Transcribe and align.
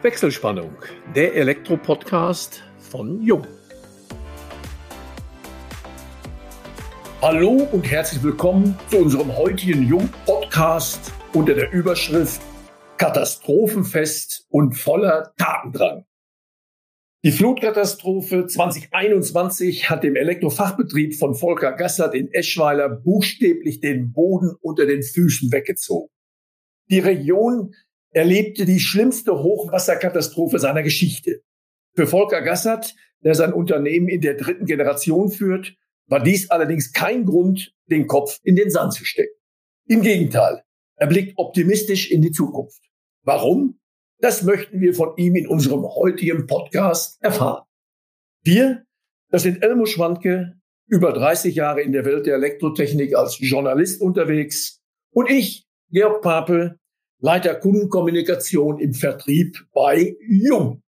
Wechselspannung, 0.00 0.70
der 1.16 1.34
Elektro-Podcast 1.34 2.62
von 2.78 3.20
Jung. 3.20 3.44
Hallo 7.20 7.66
und 7.72 7.82
herzlich 7.82 8.22
willkommen 8.22 8.78
zu 8.90 8.98
unserem 8.98 9.36
heutigen 9.36 9.82
Jung-Podcast 9.88 11.12
unter 11.34 11.52
der 11.52 11.72
Überschrift 11.72 12.40
Katastrophenfest 12.96 14.46
und 14.50 14.74
voller 14.74 15.32
Tatendrang. 15.36 16.04
Die 17.24 17.32
Flutkatastrophe 17.32 18.46
2021 18.46 19.90
hat 19.90 20.04
dem 20.04 20.14
Elektrofachbetrieb 20.14 21.16
von 21.16 21.34
Volker 21.34 21.72
Gassert 21.72 22.14
in 22.14 22.32
Eschweiler 22.32 22.88
buchstäblich 22.88 23.80
den 23.80 24.12
Boden 24.12 24.54
unter 24.60 24.86
den 24.86 25.02
Füßen 25.02 25.50
weggezogen. 25.50 26.08
Die 26.88 27.00
Region 27.00 27.74
erlebte 28.18 28.64
die 28.64 28.80
schlimmste 28.80 29.42
Hochwasserkatastrophe 29.42 30.58
seiner 30.58 30.82
Geschichte. 30.82 31.42
Für 31.94 32.08
Volker 32.08 32.42
Gassert, 32.42 32.96
der 33.22 33.36
sein 33.36 33.52
Unternehmen 33.52 34.08
in 34.08 34.20
der 34.20 34.34
dritten 34.34 34.66
Generation 34.66 35.30
führt, 35.30 35.76
war 36.08 36.20
dies 36.20 36.50
allerdings 36.50 36.92
kein 36.92 37.24
Grund, 37.24 37.72
den 37.86 38.08
Kopf 38.08 38.40
in 38.42 38.56
den 38.56 38.70
Sand 38.70 38.92
zu 38.92 39.04
stecken. 39.04 39.34
Im 39.86 40.02
Gegenteil, 40.02 40.64
er 40.96 41.06
blickt 41.06 41.38
optimistisch 41.38 42.10
in 42.10 42.20
die 42.20 42.32
Zukunft. 42.32 42.82
Warum? 43.22 43.78
Das 44.20 44.42
möchten 44.42 44.80
wir 44.80 44.94
von 44.94 45.16
ihm 45.16 45.36
in 45.36 45.46
unserem 45.46 45.84
heutigen 45.84 46.48
Podcast 46.48 47.22
erfahren. 47.22 47.64
Wir, 48.42 48.84
das 49.30 49.44
sind 49.44 49.62
Elmo 49.62 49.86
Schwanke, 49.86 50.58
über 50.88 51.12
30 51.12 51.54
Jahre 51.54 51.82
in 51.82 51.92
der 51.92 52.04
Welt 52.04 52.26
der 52.26 52.34
Elektrotechnik 52.34 53.14
als 53.14 53.38
Journalist 53.38 54.00
unterwegs 54.00 54.82
und 55.12 55.30
ich, 55.30 55.68
Georg 55.90 56.20
Pape, 56.22 56.80
Leiter 57.20 57.56
Kundenkommunikation 57.56 58.78
im 58.78 58.94
Vertrieb 58.94 59.66
bei 59.74 60.16
Jung. 60.28 60.84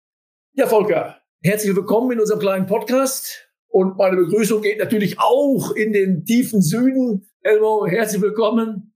Ja, 0.53 0.67
Volker, 0.67 1.23
herzlich 1.43 1.75
willkommen 1.75 2.13
in 2.13 2.21
unserem 2.21 2.39
kleinen 2.39 2.67
Podcast. 2.67 3.49
Und 3.69 3.97
meine 3.97 4.17
Begrüßung 4.17 4.61
geht 4.61 4.79
natürlich 4.79 5.19
auch 5.19 5.71
in 5.71 5.95
den 5.95 6.27
tiefen 6.27 6.61
Süden. 6.61 7.27
Elmo, 7.41 7.87
herzlich 7.87 8.21
willkommen. 8.21 8.93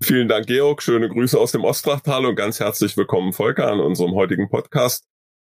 Vielen 0.00 0.28
Dank, 0.28 0.46
Georg. 0.46 0.80
Schöne 0.80 1.08
Grüße 1.08 1.36
aus 1.36 1.50
dem 1.50 1.64
Ostrachtal 1.64 2.24
und 2.24 2.36
ganz 2.36 2.60
herzlich 2.60 2.96
willkommen, 2.96 3.32
Volker, 3.32 3.66
an 3.66 3.80
unserem 3.80 4.14
heutigen 4.14 4.48
Podcast. 4.48 5.08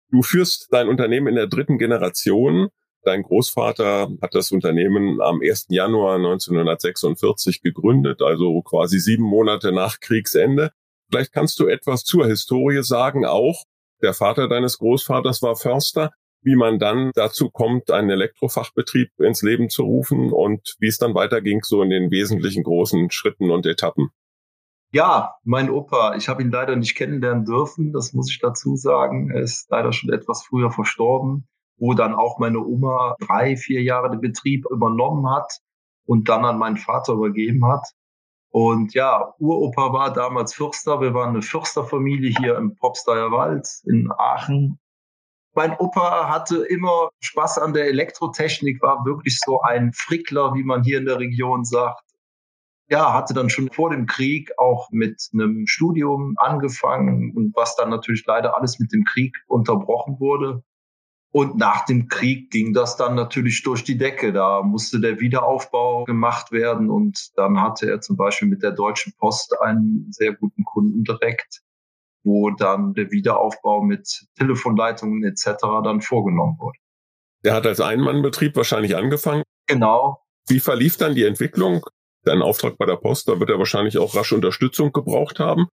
Du 0.09 0.23
führst 0.23 0.69
dein 0.71 0.87
Unternehmen 0.87 1.27
in 1.27 1.35
der 1.35 1.45
dritten 1.45 1.77
Generation. 1.77 2.69
Dein 3.03 3.21
Großvater 3.21 4.09
hat 4.23 4.33
das 4.33 4.51
Unternehmen 4.51 5.21
am 5.21 5.41
1. 5.43 5.67
Januar 5.69 6.15
1946 6.15 7.61
gegründet, 7.61 8.23
also 8.23 8.59
quasi 8.63 8.99
sieben 8.99 9.23
Monate 9.23 9.71
nach 9.71 9.99
Kriegsende. 9.99 10.71
Vielleicht 11.09 11.31
kannst 11.33 11.59
du 11.59 11.67
etwas 11.67 12.03
zur 12.03 12.25
Historie 12.25 12.83
sagen, 12.83 13.25
auch 13.25 13.63
der 14.01 14.13
Vater 14.13 14.47
deines 14.47 14.77
Großvaters 14.77 15.41
war 15.41 15.55
Förster, 15.55 16.11
wie 16.41 16.55
man 16.55 16.79
dann 16.79 17.11
dazu 17.15 17.49
kommt, 17.49 17.91
einen 17.91 18.09
Elektrofachbetrieb 18.09 19.09
ins 19.19 19.41
Leben 19.41 19.69
zu 19.69 19.83
rufen 19.83 20.31
und 20.31 20.75
wie 20.79 20.87
es 20.87 20.97
dann 20.97 21.15
weiterging, 21.15 21.61
so 21.63 21.81
in 21.81 21.89
den 21.89 22.11
wesentlichen 22.11 22.63
großen 22.63 23.09
Schritten 23.09 23.49
und 23.49 23.65
Etappen. 23.65 24.09
Ja, 24.91 25.33
mein 25.43 25.69
Opa, 25.69 26.15
ich 26.15 26.29
habe 26.29 26.41
ihn 26.41 26.51
leider 26.51 26.75
nicht 26.75 26.95
kennenlernen 26.95 27.43
dürfen, 27.43 27.91
das 27.91 28.13
muss 28.13 28.31
ich 28.31 28.39
dazu 28.39 28.75
sagen. 28.75 29.29
Er 29.31 29.41
ist 29.41 29.69
leider 29.69 29.91
schon 29.91 30.13
etwas 30.13 30.45
früher 30.45 30.71
verstorben, 30.71 31.47
wo 31.77 31.93
dann 31.93 32.15
auch 32.15 32.39
meine 32.39 32.59
Oma 32.59 33.15
drei, 33.19 33.57
vier 33.57 33.83
Jahre 33.83 34.09
den 34.09 34.21
Betrieb 34.21 34.65
übernommen 34.71 35.29
hat 35.29 35.59
und 36.05 36.29
dann 36.29 36.45
an 36.45 36.57
meinen 36.57 36.77
Vater 36.77 37.13
übergeben 37.13 37.65
hat. 37.65 37.85
Und 38.59 38.95
ja, 38.95 39.35
Uropa 39.37 39.93
war 39.93 40.11
damals 40.11 40.55
Fürster. 40.55 40.99
Wir 40.99 41.13
waren 41.13 41.29
eine 41.29 41.43
Fürsterfamilie 41.43 42.33
hier 42.39 42.55
im 42.57 42.75
Popsteyer 42.75 43.31
Wald 43.31 43.67
in 43.85 44.09
Aachen. 44.17 44.79
Mein 45.53 45.77
Opa 45.77 46.27
hatte 46.27 46.65
immer 46.65 47.11
Spaß 47.19 47.59
an 47.59 47.73
der 47.73 47.85
Elektrotechnik, 47.85 48.81
war 48.81 49.05
wirklich 49.05 49.39
so 49.45 49.61
ein 49.61 49.93
Frickler, 49.93 50.55
wie 50.55 50.63
man 50.63 50.83
hier 50.83 50.97
in 50.97 51.05
der 51.05 51.19
Region 51.19 51.65
sagt. 51.65 52.01
Ja, 52.89 53.13
hatte 53.13 53.35
dann 53.35 53.51
schon 53.51 53.69
vor 53.71 53.91
dem 53.91 54.07
Krieg 54.07 54.49
auch 54.57 54.89
mit 54.89 55.29
einem 55.33 55.67
Studium 55.67 56.33
angefangen 56.37 57.33
und 57.35 57.55
was 57.55 57.75
dann 57.75 57.91
natürlich 57.91 58.25
leider 58.25 58.57
alles 58.57 58.79
mit 58.79 58.91
dem 58.91 59.03
Krieg 59.03 59.37
unterbrochen 59.45 60.19
wurde. 60.19 60.63
Und 61.31 61.57
nach 61.57 61.85
dem 61.85 62.07
Krieg 62.07 62.51
ging 62.51 62.73
das 62.73 62.95
dann 62.95 63.15
natürlich 63.15 63.61
durch 63.63 63.83
die 63.83 63.97
Decke. 63.97 64.31
Da 64.31 64.61
musste 64.61 64.99
der 64.99 65.19
Wiederaufbau 65.19 66.05
gemacht 66.05 66.51
werden. 66.51 66.89
Und 66.89 67.31
dann 67.35 67.61
hatte 67.61 67.89
er 67.89 68.01
zum 68.01 68.15
Beispiel 68.15 68.47
mit 68.47 68.63
der 68.63 68.71
Deutschen 68.71 69.13
Post 69.17 69.55
einen 69.61 70.07
sehr 70.11 70.33
guten 70.33 70.63
Kunden 70.63 71.03
direkt, 71.03 71.61
wo 72.23 72.49
dann 72.51 72.93
der 72.93 73.11
Wiederaufbau 73.11 73.83
mit 73.83 74.25
Telefonleitungen 74.37 75.23
etc. 75.23 75.61
dann 75.83 76.01
vorgenommen 76.01 76.57
wurde. 76.59 76.79
Der 77.43 77.53
hat 77.53 77.67
als 77.67 77.81
Einmannbetrieb 77.81 78.55
wahrscheinlich 78.55 78.95
angefangen. 78.95 79.43
Genau. 79.67 80.23
Wie 80.47 80.59
verlief 80.59 80.97
dann 80.97 81.13
die 81.13 81.23
Entwicklung? 81.23 81.85
Dein 82.23 82.41
Auftrag 82.41 82.77
bei 82.77 82.85
der 82.85 82.95
Post, 82.95 83.27
da 83.27 83.39
wird 83.39 83.49
er 83.49 83.59
wahrscheinlich 83.59 83.97
auch 83.97 84.15
rasch 84.15 84.33
Unterstützung 84.33 84.91
gebraucht 84.91 85.39
haben. 85.39 85.67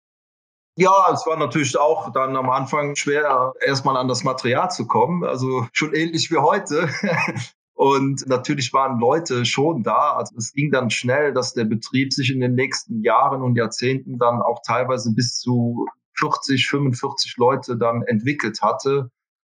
Ja, 0.76 1.08
es 1.12 1.24
war 1.26 1.36
natürlich 1.36 1.78
auch 1.78 2.10
dann 2.12 2.36
am 2.36 2.50
Anfang 2.50 2.96
schwer, 2.96 3.52
erstmal 3.64 3.96
an 3.96 4.08
das 4.08 4.24
Material 4.24 4.70
zu 4.70 4.86
kommen. 4.86 5.24
Also 5.24 5.68
schon 5.72 5.94
ähnlich 5.94 6.30
wie 6.30 6.38
heute. 6.38 6.88
Und 7.74 8.26
natürlich 8.26 8.72
waren 8.72 8.98
Leute 8.98 9.44
schon 9.44 9.82
da. 9.82 10.14
Also 10.14 10.36
es 10.36 10.52
ging 10.52 10.70
dann 10.70 10.90
schnell, 10.90 11.32
dass 11.32 11.54
der 11.54 11.64
Betrieb 11.64 12.12
sich 12.12 12.32
in 12.32 12.40
den 12.40 12.54
nächsten 12.54 13.02
Jahren 13.02 13.42
und 13.42 13.56
Jahrzehnten 13.56 14.16
dann 14.18 14.40
auch 14.40 14.60
teilweise 14.64 15.12
bis 15.12 15.38
zu 15.38 15.86
40, 16.16 16.68
45 16.68 17.36
Leute 17.36 17.76
dann 17.76 18.02
entwickelt 18.02 18.62
hatte 18.62 19.10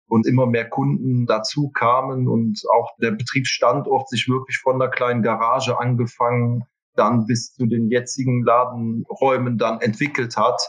und 0.06 0.26
immer 0.26 0.46
mehr 0.46 0.68
Kunden 0.68 1.24
dazu 1.24 1.70
kamen 1.70 2.28
und 2.28 2.60
auch 2.74 2.90
der 2.98 3.12
Betriebsstandort 3.12 4.08
sich 4.10 4.28
wirklich 4.28 4.58
von 4.58 4.74
einer 4.74 4.90
kleinen 4.90 5.22
Garage 5.22 5.78
angefangen 5.78 6.64
dann 6.94 7.26
bis 7.26 7.54
zu 7.54 7.66
den 7.66 7.88
jetzigen 7.88 8.42
Ladenräumen 8.44 9.56
dann 9.56 9.80
entwickelt 9.80 10.36
hat. 10.36 10.60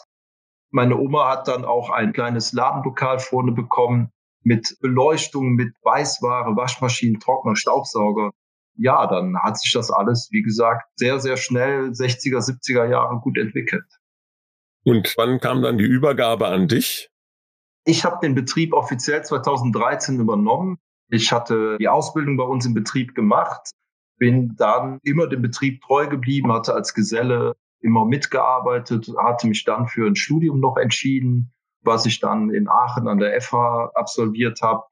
Meine 0.72 0.98
Oma 0.98 1.30
hat 1.30 1.48
dann 1.48 1.66
auch 1.66 1.90
ein 1.90 2.14
kleines 2.14 2.54
Ladenlokal 2.54 3.20
vorne 3.20 3.52
bekommen 3.52 4.12
mit 4.44 4.78
Beleuchtung, 4.80 5.54
mit 5.54 5.76
Weißware, 5.84 6.56
Waschmaschinen, 6.56 7.20
Trockner, 7.20 7.56
Staubsauger. 7.56 8.32
Ja, 8.76 9.06
dann 9.06 9.38
hat 9.38 9.60
sich 9.60 9.74
das 9.74 9.92
alles, 9.92 10.30
wie 10.32 10.42
gesagt, 10.42 10.88
sehr, 10.96 11.20
sehr 11.20 11.38
schnell 11.38 11.90
60er, 11.90 12.40
70er 12.40 12.90
Jahre 12.90 13.20
gut 13.20 13.38
entwickelt. 13.38 13.86
Und 14.84 15.14
wann 15.18 15.40
kam 15.40 15.62
dann 15.62 15.78
die 15.78 15.86
Übergabe 15.86 16.48
an 16.48 16.68
dich? 16.68 17.10
Ich 17.84 18.06
habe 18.06 18.20
den 18.22 18.34
Betrieb 18.34 18.74
offiziell 18.74 19.24
2013 19.24 20.20
übernommen. 20.20 20.78
Ich 21.10 21.32
hatte 21.32 21.78
die 21.80 21.90
Ausbildung 21.90 22.38
bei 22.38 22.44
uns 22.44 22.66
im 22.66 22.74
Betrieb 22.74 23.14
gemacht, 23.14 23.72
bin 24.18 24.56
dann 24.56 25.00
immer 25.04 25.28
dem 25.28 25.42
Betrieb 25.42 25.82
treu 25.82 26.08
geblieben, 26.08 26.52
hatte 26.54 26.74
als 26.74 26.94
Geselle 26.94 27.56
immer 27.82 28.06
mitgearbeitet, 28.06 29.12
hatte 29.18 29.48
mich 29.48 29.64
dann 29.64 29.88
für 29.88 30.08
ein 30.08 30.16
Studium 30.16 30.60
noch 30.60 30.78
entschieden, 30.78 31.54
was 31.82 32.06
ich 32.06 32.20
dann 32.20 32.52
in 32.52 32.68
Aachen 32.68 33.08
an 33.08 33.18
der 33.18 33.40
FH 33.42 33.92
absolviert 33.96 34.62
habe. 34.62 34.84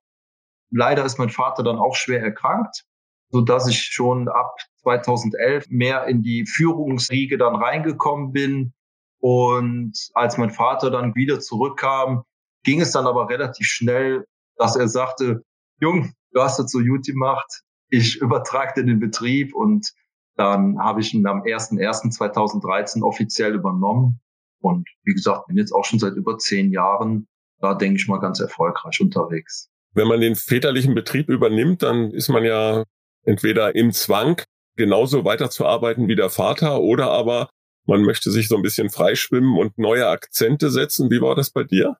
Leider 0.72 1.06
ist 1.06 1.18
mein 1.20 1.30
Vater 1.30 1.64
dann 1.64 1.78
auch 1.78 1.96
schwer 1.96 2.22
erkrankt, 2.22 2.84
so 3.30 3.42
dass 3.42 3.68
ich 3.68 3.82
schon 3.82 4.28
ab 4.28 4.56
2011 4.82 5.66
mehr 5.70 6.06
in 6.06 6.22
die 6.22 6.46
Führungsriege 6.46 7.38
dann 7.38 7.56
reingekommen 7.56 8.32
bin. 8.32 8.74
Und 9.20 9.94
als 10.14 10.38
mein 10.38 10.50
Vater 10.50 10.90
dann 10.92 11.16
wieder 11.16 11.40
zurückkam, 11.40 12.24
ging 12.64 12.82
es 12.82 12.92
dann 12.92 13.08
aber 13.08 13.30
relativ 13.30 13.68
schnell, 13.68 14.26
dass 14.56 14.76
er 14.76 14.88
sagte, 14.88 15.44
Jung, 15.80 16.14
du 16.32 16.42
hast 16.42 16.60
das 16.60 16.72
so 16.72 16.80
gut 16.80 17.06
gemacht, 17.06 17.64
ich 17.90 18.18
übertrage 18.18 18.82
dir 18.82 18.86
den 18.86 19.00
Betrieb 19.00 19.56
und 19.56 19.92
dann 20.40 20.80
habe 20.80 21.02
ich 21.02 21.14
ihn 21.14 21.28
am 21.28 21.42
01.01.2013 21.42 23.04
offiziell 23.04 23.54
übernommen. 23.54 24.22
Und 24.62 24.88
wie 25.04 25.14
gesagt, 25.14 25.48
bin 25.48 25.58
jetzt 25.58 25.74
auch 25.74 25.84
schon 25.84 26.00
seit 26.00 26.14
über 26.14 26.38
zehn 26.38 26.72
Jahren 26.72 27.28
da, 27.60 27.74
denke 27.74 27.98
ich 27.98 28.08
mal, 28.08 28.20
ganz 28.20 28.40
erfolgreich 28.40 29.02
unterwegs. 29.02 29.70
Wenn 29.94 30.08
man 30.08 30.22
den 30.22 30.36
väterlichen 30.36 30.96
Betrieb 30.96 31.28
übernimmt, 31.28 31.84
dann 31.84 32.12
ist 32.12 32.30
man 32.30 32.46
ja 32.46 32.86
entweder 33.26 33.76
im 33.76 33.91
Zwang, 33.91 34.41
genauso 34.78 35.26
weiterzuarbeiten 35.26 36.08
wie 36.08 36.16
der 36.16 36.30
Vater, 36.30 36.80
oder 36.80 37.12
aber 37.12 37.50
man 37.85 38.03
möchte 38.03 38.32
sich 38.32 38.47
so 38.47 38.56
ein 38.56 38.62
bisschen 38.62 38.90
freischwimmen 38.90 39.58
und 39.58 39.78
neue 39.78 40.08
Akzente 40.08 40.70
setzen. 40.70 41.12
Wie 41.12 41.22
war 41.22 41.35
das 41.35 41.50
bei 41.50 41.66
dir? 41.66 41.97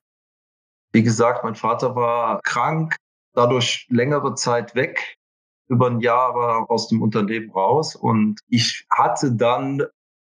Wie 0.92 1.02
gesagt, 1.02 1.44
mein 1.44 1.56
Vater 1.56 1.94
war 1.94 2.40
krank, 2.42 2.96
dadurch 3.34 3.86
längere 3.90 4.34
Zeit 4.34 4.74
weg 4.74 5.18
über 5.70 5.86
ein 5.86 6.00
Jahr 6.00 6.34
war 6.34 6.70
aus 6.70 6.88
dem 6.88 7.00
Unternehmen 7.00 7.50
raus 7.52 7.94
und 7.94 8.40
ich 8.48 8.86
hatte 8.90 9.32
dann 9.32 9.82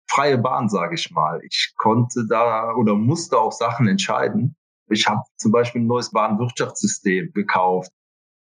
freie 0.09 0.39
Bahn, 0.39 0.69
sage 0.69 0.94
ich 0.94 1.11
mal. 1.11 1.41
Ich 1.44 1.75
konnte 1.77 2.27
da 2.29 2.73
oder 2.75 2.94
musste 2.94 3.39
auch 3.39 3.50
Sachen 3.53 3.89
entscheiden. 3.89 4.55
Ich 4.89 5.09
habe 5.09 5.23
zum 5.37 5.50
Beispiel 5.50 5.81
ein 5.81 5.87
neues 5.87 6.12
Bahnwirtschaftssystem 6.12 7.33
gekauft. 7.33 7.91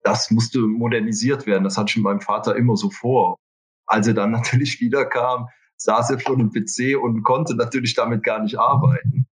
Das 0.02 0.30
musste 0.30 0.60
modernisiert 0.60 1.46
werden. 1.46 1.64
Das 1.64 1.76
hatte 1.76 1.90
ich 1.90 1.96
mit 1.96 2.04
meinem 2.04 2.20
Vater 2.20 2.56
immer 2.56 2.76
so 2.76 2.90
vor. 2.90 3.36
Als 3.86 4.06
er 4.06 4.14
dann 4.14 4.30
natürlich 4.32 4.80
wiederkam, 4.80 5.48
saß 5.76 6.10
er 6.10 6.20
vor 6.20 6.36
dem 6.36 6.50
PC 6.50 6.96
und 7.00 7.24
konnte 7.24 7.56
natürlich 7.56 7.94
damit 7.94 8.22
gar 8.22 8.40
nicht 8.40 8.58
arbeiten. 8.58 9.26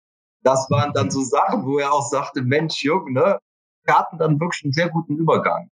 Das 0.43 0.69
waren 0.71 0.93
dann 0.95 1.13
so 1.13 1.23
Sachen, 1.23 1.65
wo 1.65 1.79
er 1.79 1.93
auch 1.93 2.09
sagte, 2.09 2.43
Mensch, 2.43 2.83
Jürgen, 2.83 3.13
ne? 3.13 3.39
Wir 3.85 3.95
hatten 3.99 4.19
dann 4.19 4.41
wirklich 4.41 4.65
einen 4.65 4.73
sehr 4.73 4.89
guten 4.89 5.17
Übergang. 5.17 5.69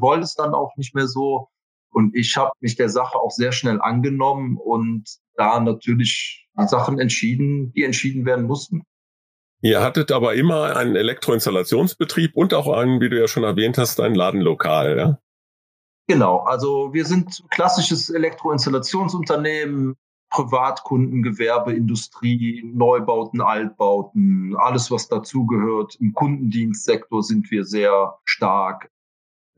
Wollte 0.00 0.24
es 0.24 0.34
dann 0.34 0.54
auch 0.54 0.76
nicht 0.76 0.94
mehr 0.94 1.06
so. 1.06 1.48
Und 1.92 2.14
ich 2.14 2.36
habe 2.36 2.52
mich 2.60 2.76
der 2.76 2.88
Sache 2.88 3.18
auch 3.18 3.30
sehr 3.30 3.52
schnell 3.52 3.80
angenommen 3.80 4.56
und 4.56 5.04
da 5.34 5.58
natürlich 5.58 6.46
Sachen 6.66 7.00
entschieden, 7.00 7.72
die 7.72 7.84
entschieden 7.84 8.24
werden 8.26 8.46
mussten. 8.46 8.82
Ihr 9.62 9.82
hattet 9.82 10.12
aber 10.12 10.34
immer 10.34 10.76
einen 10.76 10.96
Elektroinstallationsbetrieb 10.96 12.36
und 12.36 12.54
auch 12.54 12.68
einen, 12.68 13.00
wie 13.00 13.08
du 13.08 13.18
ja 13.18 13.28
schon 13.28 13.44
erwähnt 13.44 13.76
hast, 13.76 14.00
ein 14.00 14.14
Ladenlokal, 14.14 14.96
ja? 14.96 15.18
Genau, 16.06 16.38
also 16.38 16.92
wir 16.92 17.04
sind 17.04 17.44
klassisches 17.50 18.10
Elektroinstallationsunternehmen, 18.10 19.96
Privatkunden, 20.30 21.22
Gewerbe, 21.22 21.72
Industrie, 21.72 22.62
Neubauten, 22.64 23.40
Altbauten, 23.40 24.56
alles 24.56 24.90
was 24.90 25.08
dazugehört. 25.08 25.96
Im 26.00 26.12
Kundendienstsektor 26.12 27.22
sind 27.22 27.50
wir 27.50 27.64
sehr 27.64 28.18
stark. 28.24 28.90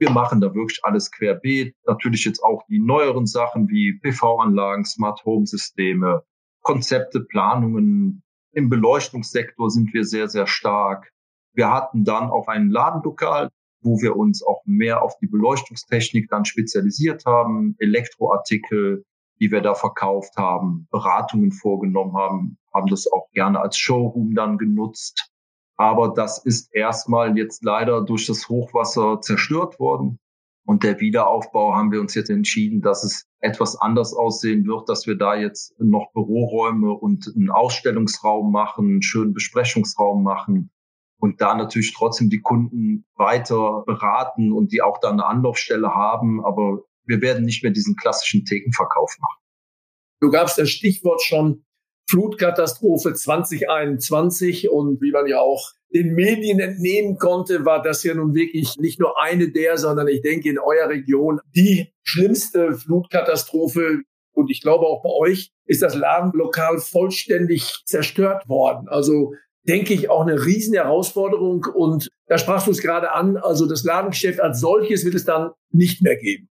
Wir 0.02 0.10
machen 0.10 0.40
da 0.40 0.52
wirklich 0.52 0.81
alles 0.82 1.12
querbeet. 1.12 1.76
Natürlich 1.87 2.25
jetzt 2.25 2.43
auch 2.43 2.66
die 2.66 2.81
neueren 2.81 3.25
Sachen 3.25 3.69
wie 3.69 4.00
PV-Anlagen, 4.00 4.84
Smart 4.84 5.25
Home 5.25 5.46
Systeme, 5.46 6.25
Konzepte, 6.62 7.20
Planungen, 7.20 8.25
im 8.50 8.69
Beleuchtungssektor 8.69 9.70
sind 9.70 9.94
wir 9.94 10.02
sehr, 10.02 10.28
sehr 10.28 10.49
stark. 10.49 11.12
Wir 11.54 11.70
hatten 11.70 12.02
dann 12.02 12.31
auch 12.31 12.49
ein 12.49 12.69
Ladenlokal, 12.69 13.49
wo 13.81 14.00
wir 14.02 14.16
uns 14.16 14.44
auch 14.44 14.62
mehr 14.64 15.02
auf 15.02 15.16
die 15.19 15.28
Beleuchtungstechnik 15.28 16.28
dann 16.28 16.46
spezialisiert 16.46 17.25
haben, 17.25 17.76
Elektroartikel, 17.78 19.04
die 19.38 19.52
wir 19.52 19.60
da 19.60 19.75
verkauft 19.75 20.37
haben, 20.37 20.88
Beratungen 20.90 21.52
vorgenommen 21.52 22.16
haben, 22.16 22.58
haben 22.75 22.88
das 22.88 23.06
auch 23.06 23.31
gerne 23.34 23.60
als 23.60 23.78
Showroom 23.78 24.34
dann 24.34 24.58
genutzt. 24.58 25.31
Aber 25.82 26.14
das 26.14 26.38
ist 26.38 26.73
erstmal 26.73 27.37
jetzt 27.37 27.64
leider 27.64 28.02
durch 28.02 28.29
das 28.29 28.49
Hochwasser 28.49 29.20
zerstört 29.20 29.81
worden. 29.81 30.20
Und 30.64 30.84
der 30.84 31.00
Wiederaufbau 31.00 31.75
haben 31.75 31.90
wir 31.90 32.00
uns 32.00 32.14
jetzt 32.14 32.31
entschieden, 32.31 32.82
dass 32.82 33.02
es 33.02 33.26
etwas 33.40 33.75
anders 33.75 34.14
aussehen 34.14 34.64
wird, 34.64 34.88
dass 34.88 35.08
wir 35.08 35.17
da 35.17 35.34
jetzt 35.34 35.75
noch 35.81 36.12
Büroräume 36.12 36.93
und 36.93 37.32
einen 37.34 37.50
Ausstellungsraum 37.50 38.52
machen, 38.52 38.87
einen 38.87 39.02
schönen 39.02 39.32
Besprechungsraum 39.32 40.23
machen 40.23 40.70
und 41.19 41.40
da 41.40 41.56
natürlich 41.56 41.93
trotzdem 41.93 42.31
die 42.31 42.43
Kunden 42.43 43.05
weiter 43.17 43.82
beraten 43.85 44.52
und 44.52 44.70
die 44.70 44.82
auch 44.82 44.99
da 44.99 45.11
eine 45.11 45.26
Anlaufstelle 45.26 45.96
haben. 45.96 46.44
Aber 46.44 46.85
wir 47.06 47.20
werden 47.20 47.44
nicht 47.44 47.64
mehr 47.64 47.73
diesen 47.73 47.96
klassischen 47.96 48.44
Thekenverkauf 48.44 49.17
machen. 49.19 49.43
Du 50.20 50.31
gabst 50.31 50.58
das 50.58 50.70
Stichwort 50.70 51.23
schon 51.23 51.64
Flutkatastrophe 52.12 53.14
2021 53.14 54.69
und 54.69 55.00
wie 55.00 55.12
man 55.12 55.26
ja 55.26 55.41
auch 55.41 55.73
den 55.94 56.14
Medien 56.14 56.61
entnehmen 56.61 57.17
konnte, 57.17 57.64
war 57.64 57.82
das 57.82 58.05
ja 58.05 58.12
nun 58.12 58.35
wirklich 58.35 58.76
nicht 58.76 59.00
nur 59.00 59.19
eine 59.19 59.50
der, 59.50 59.79
sondern 59.79 60.09
ich 60.09 60.20
denke 60.20 60.50
in 60.50 60.59
eurer 60.59 60.91
Region 60.91 61.41
die 61.56 61.91
schlimmste 62.03 62.75
Flutkatastrophe. 62.75 64.03
Und 64.35 64.50
ich 64.50 64.61
glaube 64.61 64.85
auch 64.85 65.03
bei 65.03 65.09
euch 65.09 65.53
ist 65.64 65.81
das 65.81 65.94
Ladenlokal 65.94 66.79
vollständig 66.81 67.82
zerstört 67.87 68.47
worden. 68.47 68.88
Also 68.88 69.32
denke 69.67 69.94
ich 69.94 70.11
auch 70.11 70.20
eine 70.20 70.44
riesen 70.44 70.75
Herausforderung. 70.75 71.64
Und 71.64 72.09
da 72.26 72.37
sprachst 72.37 72.67
du 72.67 72.73
es 72.73 72.82
gerade 72.82 73.12
an. 73.12 73.38
Also 73.38 73.67
das 73.67 73.85
Ladengeschäft 73.85 74.38
als 74.38 74.61
solches 74.61 75.06
wird 75.06 75.14
es 75.14 75.25
dann 75.25 75.53
nicht 75.70 76.03
mehr 76.03 76.17
geben. 76.17 76.50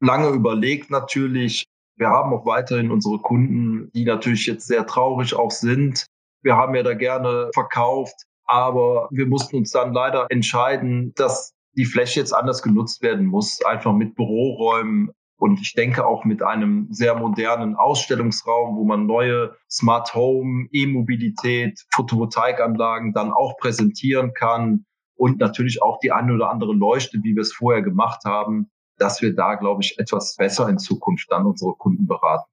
Lange 0.00 0.28
überlegt 0.28 0.90
natürlich. 0.90 1.64
Wir 1.96 2.08
haben 2.08 2.32
auch 2.32 2.46
weiterhin 2.46 2.90
unsere 2.90 3.18
Kunden, 3.18 3.90
die 3.92 4.04
natürlich 4.04 4.46
jetzt 4.46 4.66
sehr 4.66 4.86
traurig 4.86 5.34
auch 5.34 5.50
sind. 5.50 6.06
Wir 6.42 6.56
haben 6.56 6.74
ja 6.74 6.82
da 6.82 6.94
gerne 6.94 7.50
verkauft. 7.54 8.14
Aber 8.46 9.08
wir 9.10 9.26
mussten 9.26 9.56
uns 9.56 9.70
dann 9.70 9.94
leider 9.94 10.26
entscheiden, 10.28 11.12
dass 11.16 11.54
die 11.76 11.86
Fläche 11.86 12.20
jetzt 12.20 12.32
anders 12.32 12.62
genutzt 12.62 13.02
werden 13.02 13.26
muss, 13.26 13.64
einfach 13.64 13.94
mit 13.94 14.14
Büroräumen 14.14 15.10
und 15.36 15.60
ich 15.60 15.74
denke 15.74 16.06
auch 16.06 16.24
mit 16.24 16.42
einem 16.42 16.86
sehr 16.90 17.14
modernen 17.16 17.74
Ausstellungsraum, 17.76 18.76
wo 18.76 18.84
man 18.84 19.06
neue 19.06 19.56
Smart 19.70 20.14
Home, 20.14 20.68
E-Mobilität, 20.70 21.84
Photovoltaikanlagen 21.92 23.12
dann 23.12 23.32
auch 23.32 23.56
präsentieren 23.58 24.32
kann 24.32 24.86
und 25.16 25.38
natürlich 25.38 25.82
auch 25.82 25.98
die 25.98 26.12
eine 26.12 26.34
oder 26.34 26.50
andere 26.50 26.72
Leuchte, 26.72 27.18
wie 27.22 27.34
wir 27.34 27.42
es 27.42 27.52
vorher 27.52 27.82
gemacht 27.82 28.24
haben, 28.24 28.70
dass 28.98 29.22
wir 29.22 29.34
da, 29.34 29.54
glaube 29.54 29.82
ich, 29.82 29.98
etwas 29.98 30.36
besser 30.36 30.68
in 30.68 30.78
Zukunft 30.78 31.30
dann 31.30 31.46
unsere 31.46 31.74
Kunden 31.74 32.06
beraten. 32.06 32.48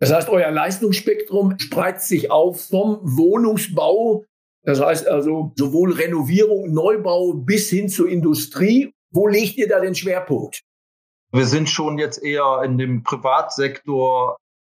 Das 0.00 0.12
heißt, 0.12 0.28
euer 0.28 0.50
Leistungsspektrum 0.50 1.58
spreizt 1.58 2.08
sich 2.08 2.30
auf 2.30 2.68
vom 2.68 2.98
Wohnungsbau 3.02 4.24
das 4.64 4.80
heißt 4.80 5.08
also 5.08 5.52
sowohl 5.56 5.92
Renovierung, 5.92 6.72
Neubau 6.72 7.34
bis 7.34 7.68
hin 7.68 7.88
zur 7.88 8.08
Industrie. 8.08 8.92
Wo 9.10 9.26
legt 9.26 9.56
ihr 9.56 9.68
da 9.68 9.80
den 9.80 9.94
Schwerpunkt? 9.94 10.62
Wir 11.32 11.46
sind 11.46 11.68
schon 11.68 11.98
jetzt 11.98 12.22
eher 12.22 12.62
in 12.64 12.78
dem 12.78 13.02
Privatsektor 13.02 14.36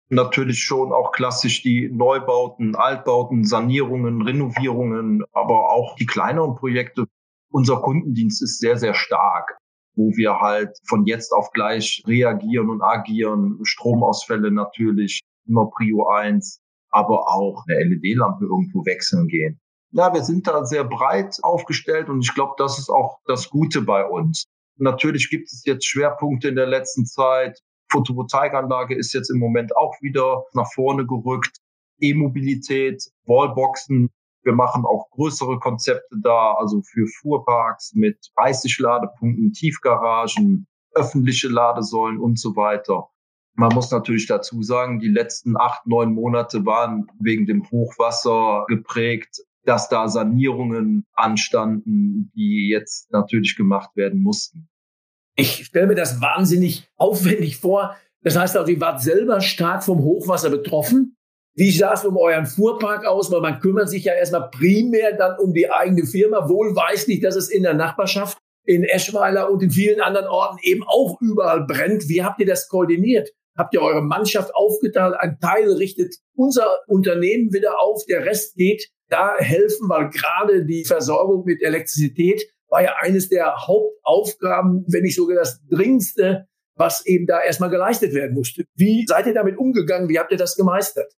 natürlich 0.08 0.62
schon 0.62 0.92
auch 0.92 1.12
klassisch 1.12 1.62
die 1.62 1.90
Neubauten, 1.90 2.76
Altbauten, 2.76 3.44
Sanierungen, 3.44 4.22
Renovierungen, 4.22 5.24
aber 5.32 5.72
auch 5.72 5.96
die 5.96 6.06
kleineren 6.06 6.54
Projekte. 6.54 7.06
Unser 7.50 7.80
Kundendienst 7.80 8.42
ist 8.42 8.60
sehr, 8.60 8.76
sehr 8.76 8.94
stark, 8.94 9.58
wo 9.96 10.10
wir 10.16 10.40
halt 10.40 10.76
von 10.86 11.06
jetzt 11.06 11.32
auf 11.32 11.50
gleich 11.52 12.02
reagieren 12.06 12.70
und 12.70 12.82
agieren. 12.82 13.58
Stromausfälle 13.62 14.50
natürlich 14.50 15.20
immer 15.46 15.70
Prio 15.70 16.08
1, 16.08 16.60
aber 16.90 17.28
auch 17.28 17.64
eine 17.68 17.84
LED-Lampe 17.84 18.44
irgendwo 18.44 18.84
wechseln 18.84 19.28
gehen 19.28 19.60
ja, 19.94 20.12
wir 20.12 20.24
sind 20.24 20.46
da 20.48 20.64
sehr 20.64 20.84
breit 20.84 21.38
aufgestellt 21.42 22.08
und 22.08 22.20
ich 22.20 22.34
glaube, 22.34 22.54
das 22.58 22.78
ist 22.80 22.90
auch 22.90 23.20
das 23.26 23.48
Gute 23.48 23.80
bei 23.80 24.04
uns. 24.04 24.46
Natürlich 24.76 25.30
gibt 25.30 25.46
es 25.46 25.62
jetzt 25.64 25.86
Schwerpunkte 25.86 26.48
in 26.48 26.56
der 26.56 26.66
letzten 26.66 27.06
Zeit. 27.06 27.60
Photovoltaikanlage 27.92 28.96
ist 28.96 29.12
jetzt 29.12 29.30
im 29.30 29.38
Moment 29.38 29.76
auch 29.76 29.94
wieder 30.00 30.42
nach 30.52 30.70
vorne 30.72 31.06
gerückt. 31.06 31.58
E-Mobilität, 32.00 33.04
Wallboxen. 33.26 34.10
Wir 34.44 34.52
machen 34.54 34.84
auch 34.84 35.10
größere 35.10 35.58
Konzepte 35.58 36.16
da, 36.22 36.54
also 36.54 36.82
für 36.82 37.06
Fuhrparks 37.06 37.94
mit 37.94 38.30
30 38.36 38.78
Ladepunkten, 38.78 39.52
Tiefgaragen, 39.52 40.66
öffentliche 40.94 41.48
Ladesäulen 41.48 42.20
und 42.20 42.38
so 42.38 42.54
weiter. 42.56 43.08
Man 43.56 43.72
muss 43.72 43.90
natürlich 43.90 44.26
dazu 44.26 44.62
sagen, 44.62 45.00
die 45.00 45.08
letzten 45.08 45.56
acht, 45.56 45.86
neun 45.86 46.12
Monate 46.12 46.66
waren 46.66 47.06
wegen 47.20 47.46
dem 47.46 47.68
Hochwasser 47.70 48.64
geprägt 48.68 49.40
dass 49.64 49.88
da 49.88 50.08
Sanierungen 50.08 51.06
anstanden, 51.14 52.30
die 52.34 52.68
jetzt 52.70 53.10
natürlich 53.12 53.56
gemacht 53.56 53.90
werden 53.96 54.22
mussten. 54.22 54.68
Ich 55.36 55.66
stelle 55.66 55.88
mir 55.88 55.94
das 55.94 56.20
wahnsinnig 56.20 56.88
aufwendig 56.96 57.56
vor. 57.56 57.96
Das 58.22 58.36
heißt 58.36 58.56
also, 58.56 58.70
ihr 58.70 58.80
wart 58.80 59.02
selber 59.02 59.40
stark 59.40 59.82
vom 59.82 59.98
Hochwasser 59.98 60.50
betroffen. 60.50 61.16
Wie 61.56 61.70
sah 61.70 61.92
es 61.92 62.04
um 62.04 62.16
euren 62.16 62.46
Fuhrpark 62.46 63.06
aus? 63.06 63.30
Weil 63.30 63.40
man 63.40 63.60
kümmert 63.60 63.88
sich 63.88 64.04
ja 64.04 64.14
erstmal 64.14 64.50
primär 64.50 65.16
dann 65.16 65.38
um 65.38 65.54
die 65.54 65.70
eigene 65.70 66.04
Firma. 66.04 66.48
Wohl 66.48 66.74
weiß 66.74 67.06
nicht, 67.06 67.22
dass 67.22 67.36
es 67.36 67.48
in 67.48 67.62
der 67.62 67.74
Nachbarschaft, 67.74 68.38
in 68.64 68.82
Eschweiler 68.82 69.50
und 69.50 69.62
in 69.62 69.70
vielen 69.70 70.00
anderen 70.00 70.26
Orten 70.26 70.58
eben 70.62 70.82
auch 70.84 71.20
überall 71.20 71.64
brennt. 71.64 72.08
Wie 72.08 72.24
habt 72.24 72.40
ihr 72.40 72.46
das 72.46 72.68
koordiniert? 72.68 73.30
Habt 73.56 73.72
ihr 73.72 73.82
eure 73.82 74.02
Mannschaft 74.02 74.52
aufgeteilt? 74.54 75.14
Ein 75.16 75.38
Teil 75.38 75.70
richtet 75.72 76.16
unser 76.34 76.80
Unternehmen 76.88 77.52
wieder 77.52 77.80
auf, 77.80 78.04
der 78.06 78.24
Rest 78.24 78.56
geht 78.56 78.90
da 79.08 79.36
helfen, 79.38 79.88
weil 79.88 80.10
gerade 80.10 80.64
die 80.64 80.84
Versorgung 80.84 81.44
mit 81.44 81.62
Elektrizität 81.62 82.50
war 82.68 82.82
ja 82.82 82.94
eines 82.98 83.28
der 83.28 83.54
Hauptaufgaben, 83.66 84.84
wenn 84.88 85.02
nicht 85.02 85.14
sogar 85.14 85.36
das 85.36 85.60
dringendste, 85.70 86.48
was 86.76 87.06
eben 87.06 87.26
da 87.26 87.40
erstmal 87.40 87.70
geleistet 87.70 88.12
werden 88.12 88.34
musste. 88.34 88.64
Wie 88.74 89.04
seid 89.06 89.26
ihr 89.26 89.34
damit 89.34 89.56
umgegangen? 89.56 90.08
Wie 90.08 90.18
habt 90.18 90.32
ihr 90.32 90.38
das 90.38 90.56
gemeistert? 90.56 91.12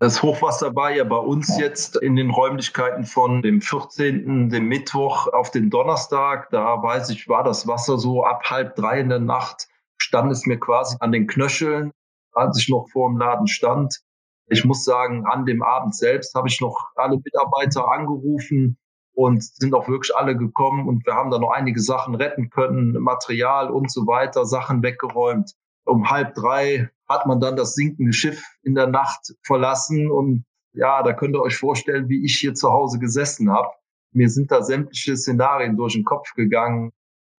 Das 0.00 0.22
Hochwasser 0.22 0.76
war 0.76 0.92
ja 0.92 1.02
bei 1.02 1.16
uns 1.16 1.58
jetzt 1.58 1.96
in 1.96 2.14
den 2.14 2.30
Räumlichkeiten 2.30 3.04
von 3.04 3.42
dem 3.42 3.60
14., 3.60 4.48
dem 4.48 4.68
Mittwoch 4.68 5.26
auf 5.26 5.50
den 5.50 5.70
Donnerstag. 5.70 6.50
Da 6.50 6.80
weiß 6.80 7.10
ich, 7.10 7.28
war 7.28 7.42
das 7.42 7.66
Wasser 7.66 7.98
so 7.98 8.22
ab 8.22 8.42
halb 8.48 8.76
drei 8.76 9.00
in 9.00 9.08
der 9.08 9.18
Nacht, 9.18 9.66
stand 9.96 10.30
es 10.30 10.46
mir 10.46 10.60
quasi 10.60 10.96
an 11.00 11.10
den 11.10 11.26
Knöcheln, 11.26 11.90
als 12.32 12.60
ich 12.60 12.68
noch 12.68 12.88
vor 12.92 13.08
dem 13.08 13.18
Laden 13.18 13.48
stand. 13.48 13.98
Ich 14.46 14.64
muss 14.64 14.84
sagen, 14.84 15.26
an 15.26 15.46
dem 15.46 15.64
Abend 15.64 15.96
selbst 15.96 16.32
habe 16.36 16.46
ich 16.46 16.60
noch 16.60 16.90
alle 16.94 17.16
Mitarbeiter 17.16 17.90
angerufen 17.90 18.78
und 19.14 19.42
sind 19.42 19.74
auch 19.74 19.88
wirklich 19.88 20.14
alle 20.16 20.36
gekommen 20.36 20.86
und 20.86 21.04
wir 21.06 21.14
haben 21.14 21.32
da 21.32 21.40
noch 21.40 21.50
einige 21.50 21.80
Sachen 21.80 22.14
retten 22.14 22.50
können, 22.50 22.92
Material 23.00 23.68
und 23.68 23.90
so 23.90 24.06
weiter, 24.06 24.46
Sachen 24.46 24.80
weggeräumt. 24.84 25.54
Um 25.88 26.10
halb 26.10 26.34
drei 26.34 26.90
hat 27.08 27.26
man 27.26 27.40
dann 27.40 27.56
das 27.56 27.74
sinkende 27.74 28.12
Schiff 28.12 28.42
in 28.62 28.74
der 28.74 28.86
Nacht 28.86 29.34
verlassen 29.42 30.10
und 30.10 30.44
ja, 30.74 31.02
da 31.02 31.12
könnt 31.12 31.34
ihr 31.34 31.42
euch 31.42 31.56
vorstellen, 31.56 32.08
wie 32.08 32.24
ich 32.24 32.36
hier 32.38 32.54
zu 32.54 32.70
Hause 32.70 32.98
gesessen 32.98 33.50
habe. 33.50 33.70
Mir 34.12 34.28
sind 34.28 34.50
da 34.50 34.62
sämtliche 34.62 35.16
Szenarien 35.16 35.76
durch 35.76 35.94
den 35.94 36.04
Kopf 36.04 36.34
gegangen. 36.34 36.92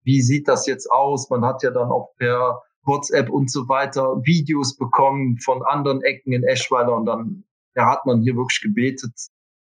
Wie 0.03 0.21
sieht 0.21 0.47
das 0.47 0.65
jetzt 0.65 0.91
aus? 0.91 1.29
Man 1.29 1.45
hat 1.45 1.63
ja 1.63 1.71
dann 1.71 1.89
auch 1.89 2.15
per 2.17 2.61
WhatsApp 2.83 3.29
und 3.29 3.51
so 3.51 3.69
weiter 3.69 4.21
Videos 4.23 4.75
bekommen 4.75 5.37
von 5.39 5.63
anderen 5.63 6.01
Ecken 6.01 6.33
in 6.33 6.43
Eschweiler 6.43 6.95
und 6.95 7.05
dann 7.05 7.43
ja, 7.75 7.89
hat 7.89 8.05
man 8.05 8.21
hier 8.21 8.35
wirklich 8.35 8.61
gebetet, 8.61 9.13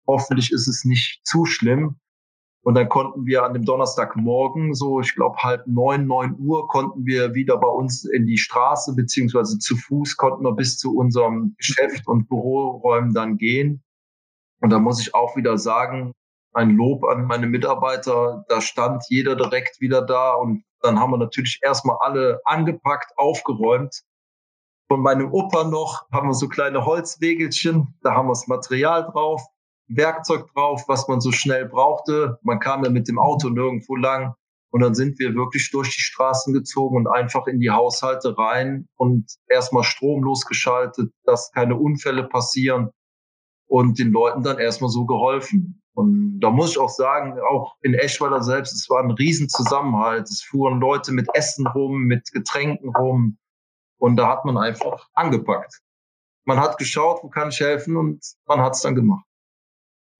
Hoffentlich 0.07 0.51
ist 0.53 0.67
es 0.67 0.85
nicht 0.85 1.19
zu 1.25 1.45
schlimm. 1.45 1.99
Und 2.63 2.75
dann 2.75 2.89
konnten 2.89 3.25
wir 3.25 3.43
an 3.43 3.53
dem 3.53 3.63
Donnerstagmorgen, 3.63 4.73
so 4.73 4.99
ich 4.99 5.15
glaube 5.15 5.37
halb 5.37 5.65
neun, 5.67 6.05
neun 6.05 6.35
Uhr, 6.37 6.67
konnten 6.67 7.05
wir 7.05 7.33
wieder 7.33 7.57
bei 7.57 7.67
uns 7.67 8.03
in 8.03 8.25
die 8.25 8.37
Straße 8.37 8.93
beziehungsweise 8.93 9.57
zu 9.57 9.77
Fuß 9.77 10.17
konnten 10.17 10.43
wir 10.43 10.53
bis 10.53 10.77
zu 10.77 10.95
unserem 10.95 11.55
Geschäft 11.57 12.07
und 12.07 12.27
Büroräumen 12.27 13.13
dann 13.13 13.37
gehen. 13.37 13.83
Und 14.59 14.71
da 14.71 14.79
muss 14.79 14.99
ich 14.99 15.15
auch 15.15 15.37
wieder 15.37 15.57
sagen, 15.57 16.13
ein 16.53 16.71
Lob 16.71 17.03
an 17.05 17.25
meine 17.25 17.47
Mitarbeiter. 17.47 18.43
Da 18.49 18.61
stand 18.61 19.03
jeder 19.09 19.35
direkt 19.35 19.79
wieder 19.79 20.01
da 20.01 20.33
und 20.33 20.63
dann 20.81 20.99
haben 20.99 21.11
wir 21.11 21.17
natürlich 21.17 21.59
erstmal 21.63 21.97
alle 22.01 22.41
angepackt, 22.45 23.11
aufgeräumt. 23.17 24.03
Von 24.89 25.01
meinem 25.01 25.31
Opa 25.31 25.65
noch 25.65 26.09
haben 26.11 26.29
wir 26.29 26.33
so 26.33 26.47
kleine 26.47 26.85
Holzwegelchen, 26.85 27.95
da 28.01 28.13
haben 28.13 28.27
wir 28.27 28.31
das 28.31 28.47
Material 28.47 29.03
drauf. 29.11 29.45
Werkzeug 29.87 30.47
drauf, 30.53 30.83
was 30.87 31.07
man 31.07 31.21
so 31.21 31.31
schnell 31.31 31.65
brauchte. 31.65 32.37
Man 32.41 32.59
kam 32.59 32.83
ja 32.83 32.89
mit 32.89 33.07
dem 33.07 33.19
Auto 33.19 33.49
nirgendwo 33.49 33.95
lang. 33.95 34.33
Und 34.69 34.81
dann 34.81 34.95
sind 34.95 35.17
wir 35.19 35.33
wirklich 35.33 35.71
durch 35.71 35.95
die 35.95 36.01
Straßen 36.01 36.53
gezogen 36.53 36.97
und 36.97 37.07
einfach 37.07 37.47
in 37.47 37.59
die 37.59 37.71
Haushalte 37.71 38.37
rein 38.37 38.87
und 38.97 39.25
erstmal 39.47 39.83
Strom 39.83 40.23
losgeschaltet, 40.23 41.11
dass 41.23 41.51
keine 41.51 41.77
Unfälle 41.77 42.25
passieren 42.27 42.91
und 43.67 43.97
den 43.97 44.11
Leuten 44.11 44.43
dann 44.43 44.59
erstmal 44.59 44.89
so 44.89 45.05
geholfen. 45.05 45.81
Und 45.93 46.39
da 46.41 46.51
muss 46.51 46.71
ich 46.71 46.77
auch 46.77 46.89
sagen, 46.89 47.39
auch 47.39 47.75
in 47.81 47.93
Eschweiler 47.93 48.43
selbst, 48.43 48.73
es 48.73 48.89
war 48.89 49.01
ein 49.01 49.11
Riesenzusammenhalt. 49.11 50.29
Es 50.29 50.43
fuhren 50.43 50.79
Leute 50.79 51.11
mit 51.11 51.27
Essen 51.33 51.65
rum, 51.65 52.03
mit 52.03 52.31
Getränken 52.31 52.95
rum. 52.95 53.37
Und 53.97 54.17
da 54.17 54.27
hat 54.27 54.45
man 54.45 54.57
einfach 54.57 55.07
angepackt. 55.13 55.81
Man 56.45 56.59
hat 56.59 56.77
geschaut, 56.77 57.23
wo 57.23 57.29
kann 57.29 57.49
ich 57.49 57.59
helfen 57.59 57.97
und 57.97 58.23
man 58.45 58.61
hat 58.61 58.75
es 58.75 58.81
dann 58.81 58.95
gemacht. 58.95 59.26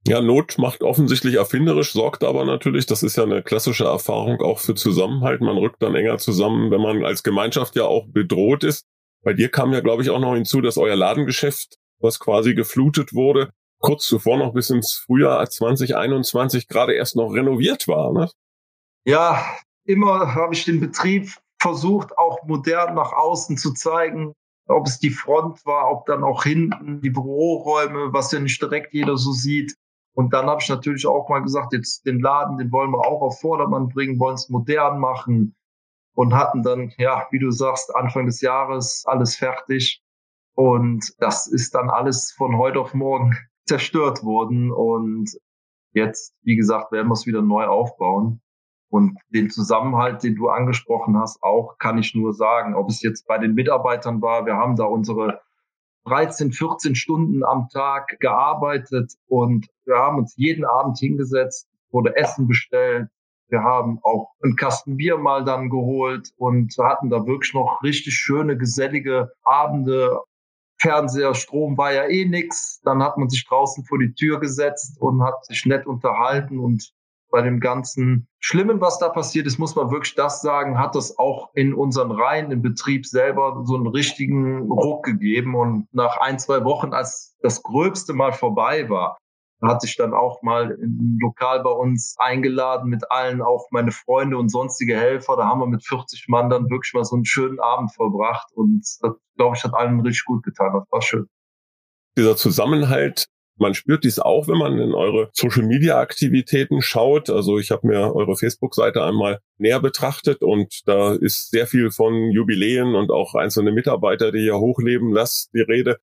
Ja, 0.08 0.22
Not 0.22 0.58
macht 0.58 0.84
offensichtlich 0.84 1.36
erfinderisch, 1.36 1.92
sorgt 1.92 2.24
aber 2.24 2.46
natürlich, 2.46 2.86
das 2.86 3.04
ist 3.04 3.18
ja 3.18 3.24
eine 3.24 3.44
klassische 3.44 3.84
Erfahrung 3.84 4.42
auch 4.42 4.60
für 4.60 4.74
Zusammenhalt. 4.74 5.42
Man 5.42 5.58
rückt 5.58 5.82
dann 5.82 5.96
enger 5.96 6.18
zusammen, 6.18 6.72
wenn 6.72 6.80
man 6.80 7.04
als 7.04 7.24
Gemeinschaft 7.24 7.76
ja 7.76 7.84
auch 7.84 8.08
bedroht 8.08 8.64
ist. 8.64 8.86
Bei 9.22 9.34
dir 9.34 9.50
kam 9.50 9.74
ja, 9.74 9.82
glaube 9.82 10.04
ich, 10.04 10.10
auch 10.10 10.20
noch 10.20 10.34
hinzu, 10.34 10.62
dass 10.62 10.78
euer 10.78 10.96
Ladengeschäft, 10.96 11.76
was 12.00 12.20
quasi 12.20 12.56
geflutet 12.56 13.14
wurde, 13.14 13.50
kurz 13.80 14.06
zuvor 14.06 14.38
noch 14.38 14.54
bis 14.54 14.70
ins 14.70 14.94
Frühjahr 14.94 15.46
2021 15.46 16.70
gerade 16.70 16.94
erst 16.94 17.18
noch 17.18 17.34
renoviert 17.34 17.90
war. 17.90 18.14
Ne? 18.14 18.30
Ja, 19.06 19.44
immer 19.84 20.34
habe 20.36 20.54
ich 20.54 20.64
den 20.64 20.80
Betrieb 20.80 21.34
versucht, 21.60 22.18
auch 22.18 22.44
modern 22.44 22.96
nach 22.96 23.12
außen 23.12 23.58
zu 23.58 23.74
zeigen 23.74 24.34
ob 24.68 24.88
es 24.88 25.00
die 25.00 25.10
Front 25.10 25.66
war, 25.66 25.90
ob 25.92 26.06
dann 26.06 26.24
auch 26.24 26.44
hinten 26.44 27.02
die 27.02 27.10
Büroräume, 27.10 28.14
was 28.14 28.32
ja 28.32 28.40
nicht 28.40 28.62
direkt 28.62 28.94
jeder 28.94 29.18
so 29.18 29.32
sieht. 29.32 29.76
Und 30.18 30.34
dann 30.34 30.48
habe 30.48 30.60
ich 30.64 30.68
natürlich 30.68 31.06
auch 31.06 31.30
mal 31.30 31.44
gesagt, 31.44 31.74
jetzt 31.74 32.08
den 32.08 32.20
Laden, 32.20 32.58
den 32.58 32.72
wollen 32.72 32.90
wir 32.90 33.06
auch 33.06 33.22
auf 33.22 33.40
Vordermann 33.40 33.90
bringen, 33.90 34.20
wollen 34.20 34.34
es 34.34 34.50
modern 34.50 35.00
machen 35.00 35.56
und 36.16 36.34
hatten 36.34 36.64
dann, 36.64 36.92
ja, 36.98 37.28
wie 37.30 37.38
du 37.38 37.52
sagst, 37.52 37.96
Anfang 37.96 38.26
des 38.26 38.42
Jahres 38.42 39.04
alles 39.06 39.36
fertig. 39.36 40.02
Und 40.56 41.14
das 41.20 41.46
ist 41.46 41.76
dann 41.76 41.92
alles 41.92 42.34
von 42.36 42.58
heute 42.58 42.80
auf 42.80 42.96
morgen 42.96 43.38
zerstört 43.68 44.24
worden. 44.24 44.72
Und 44.72 45.38
jetzt, 45.92 46.34
wie 46.42 46.56
gesagt, 46.56 46.92
werden 46.92 47.10
wir 47.10 47.14
es 47.14 47.28
wieder 47.28 47.44
neu 47.44 47.68
aufbauen. 47.68 48.42
Und 48.90 49.20
den 49.30 49.52
Zusammenhalt, 49.52 50.24
den 50.24 50.34
du 50.34 50.50
angesprochen 50.50 51.16
hast, 51.20 51.44
auch 51.44 51.78
kann 51.78 52.00
ich 52.00 52.16
nur 52.16 52.34
sagen, 52.34 52.74
ob 52.74 52.90
es 52.90 53.04
jetzt 53.04 53.28
bei 53.28 53.38
den 53.38 53.54
Mitarbeitern 53.54 54.20
war, 54.24 54.48
wir 54.48 54.56
haben 54.56 54.78
da 54.78 54.86
unsere 54.86 55.42
13, 56.08 56.54
14 56.54 56.96
Stunden 56.96 57.44
am 57.44 57.68
Tag 57.70 58.18
gearbeitet 58.20 59.14
und 59.28 59.68
wir 59.86 59.96
haben 59.96 60.18
uns 60.18 60.36
jeden 60.38 60.66
Abend 60.66 60.98
hingesetzt, 60.98 61.68
wurde 61.92 62.16
Essen 62.16 62.48
bestellt. 62.48 63.10
Wir 63.50 63.64
haben 63.64 64.00
auch 64.04 64.32
einen 64.42 64.56
Kasten 64.56 64.98
Bier 64.98 65.18
mal 65.18 65.44
dann 65.44 65.70
geholt 65.70 66.32
und 66.38 66.76
hatten 66.78 67.10
da 67.10 67.26
wirklich 67.26 67.54
noch 67.54 67.82
richtig 67.84 68.14
schöne, 68.14 68.58
gesellige 68.58 69.32
Abende. 69.44 70.20
Fernseher, 70.80 71.34
Strom 71.34 71.78
war 71.78 71.94
ja 71.94 72.08
eh 72.08 72.26
nix. 72.26 72.82
Dann 72.84 73.02
hat 73.02 73.18
man 73.18 73.30
sich 73.30 73.46
draußen 73.48 73.84
vor 73.86 74.00
die 74.00 74.14
Tür 74.14 74.40
gesetzt 74.40 75.02
und 75.02 75.24
hat 75.24 75.46
sich 75.46 75.66
nett 75.66 75.88
unterhalten 75.88 76.60
und 76.60 76.92
bei 77.30 77.42
dem 77.42 77.60
ganzen 77.60 78.28
Schlimmen, 78.40 78.82
was 78.82 79.00
da 79.00 79.10
passiert 79.10 79.48
ist, 79.48 79.58
muss 79.58 79.76
man 79.76 79.92
wirklich 79.92 80.16
das 80.16 80.42
sagen, 80.42 80.80
hat 80.80 80.96
das 80.96 81.18
auch 81.18 81.50
in 81.54 81.74
unseren 81.74 82.12
Reihen 82.12 82.52
im 82.52 82.62
Betrieb 82.62 83.06
selber 83.06 83.64
so 83.66 83.76
einen 83.76 83.88
richtigen 83.88 84.72
Ruck 84.72 85.04
gegeben. 85.06 85.56
Und 85.56 85.88
nach 85.92 86.18
ein, 86.18 86.40
zwei 86.40 86.64
Wochen, 86.64 86.94
als 86.94 87.36
das 87.42 87.64
Gröbste 87.64 88.14
mal 88.14 88.32
vorbei 88.34 88.90
war, 88.90 89.18
hat 89.62 89.82
sich 89.82 89.96
dann 89.96 90.14
auch 90.14 90.42
mal 90.44 90.78
ein 90.80 91.18
Lokal 91.20 91.64
bei 91.64 91.72
uns 91.72 92.16
eingeladen 92.20 92.90
mit 92.90 93.12
allen, 93.12 93.42
auch 93.42 93.68
meine 93.72 93.92
Freunde 93.92 94.38
und 94.38 94.50
sonstige 94.50 94.96
Helfer. 94.96 95.36
Da 95.36 95.46
haben 95.46 95.60
wir 95.60 95.68
mit 95.68 95.86
40 95.86 96.28
Mann 96.28 96.50
dann 96.50 96.70
wirklich 96.70 96.94
mal 96.94 97.04
so 97.04 97.16
einen 97.16 97.26
schönen 97.26 97.60
Abend 97.60 97.94
verbracht. 97.94 98.48
Und 98.54 98.82
das, 99.02 99.16
glaube 99.36 99.56
ich, 99.58 99.64
hat 99.64 99.74
allen 99.74 100.00
richtig 100.02 100.26
gut 100.26 100.44
getan. 100.44 100.74
Das 100.74 100.92
war 100.92 101.02
schön. 101.02 101.28
Dieser 102.18 102.36
Zusammenhalt 102.36 103.28
man 103.58 103.74
spürt 103.74 104.04
dies 104.04 104.20
auch, 104.20 104.48
wenn 104.48 104.58
man 104.58 104.80
in 104.80 104.94
eure 104.94 105.30
Social-Media-Aktivitäten 105.34 106.82
schaut. 106.82 107.30
Also 107.30 107.58
ich 107.60 107.72
habe 107.72 107.88
mir 107.88 108.16
eure 108.16 108.36
Facebook-Seite 108.36 109.04
einmal 109.04 109.40
näher 109.58 109.80
betrachtet 109.80 110.42
und 110.42 110.88
da 110.88 111.14
ist 111.14 111.50
sehr 111.52 111.68
viel 111.68 111.92
von 111.92 112.32
Jubiläen 112.32 112.96
und 112.96 113.12
auch 113.12 113.36
einzelne 113.36 113.72
Mitarbeiter, 113.72 114.32
die 114.32 114.46
ihr 114.46 114.58
hochleben 114.58 115.12
lasst, 115.12 115.50
die 115.54 115.62
Rede. 115.62 116.00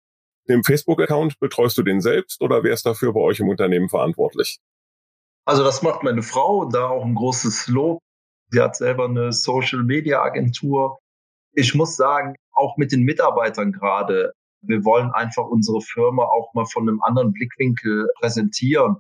Dem 0.49 0.63
Facebook-Account 0.63 1.39
betreust 1.41 1.79
du 1.79 1.83
den 1.83 2.01
selbst 2.01 2.43
oder 2.43 2.63
wer 2.65 2.75
ist 2.75 2.85
dafür 2.87 3.13
bei 3.13 3.21
euch 3.21 3.41
im 3.41 3.49
Unternehmen 3.49 3.89
verantwortlich? 3.89 4.59
Also 5.47 5.63
das 5.63 5.83
macht 5.83 6.03
meine 6.03 6.23
Frau, 6.23 6.67
da 6.67 6.89
auch 6.89 7.05
ein 7.05 7.15
großes 7.15 7.69
Lob. 7.69 8.01
Sie 8.51 8.61
hat 8.61 8.77
selber 8.77 9.07
eine 9.07 9.33
Social-Media-Agentur. 9.33 10.99
Ich 11.53 11.75
muss 11.75 11.97
sagen, 11.97 12.35
auch 12.53 12.77
mit 12.77 12.93
den 12.93 13.03
Mitarbeitern 13.03 13.73
gerade, 13.73 14.33
wir 14.67 14.85
wollen 14.85 15.11
einfach 15.11 15.45
unsere 15.45 15.81
Firma 15.81 16.25
auch 16.25 16.53
mal 16.55 16.67
von 16.67 16.89
einem 16.89 17.03
anderen 17.03 17.33
Blickwinkel 17.33 18.09
präsentieren. 18.21 18.97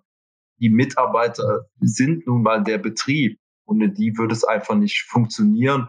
Die 0.61 0.71
Mitarbeiter 0.71 1.67
sind 1.81 2.27
nun 2.27 2.43
mal 2.43 2.63
der 2.63 2.79
Betrieb. 2.79 3.39
Ohne 3.67 3.91
die 3.91 4.17
würde 4.17 4.35
es 4.35 4.45
einfach 4.45 4.75
nicht 4.75 5.03
funktionieren. 5.03 5.89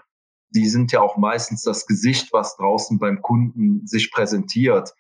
Die 0.51 0.67
sind 0.67 0.91
ja 0.91 1.01
auch 1.01 1.17
meistens 1.17 1.62
das 1.62 1.86
Gesicht, 1.86 2.32
was 2.32 2.55
draußen 2.55 3.00
beim 3.00 3.22
Kunden 3.22 3.86
sich 3.86 4.12
präsentiert. 4.12 4.94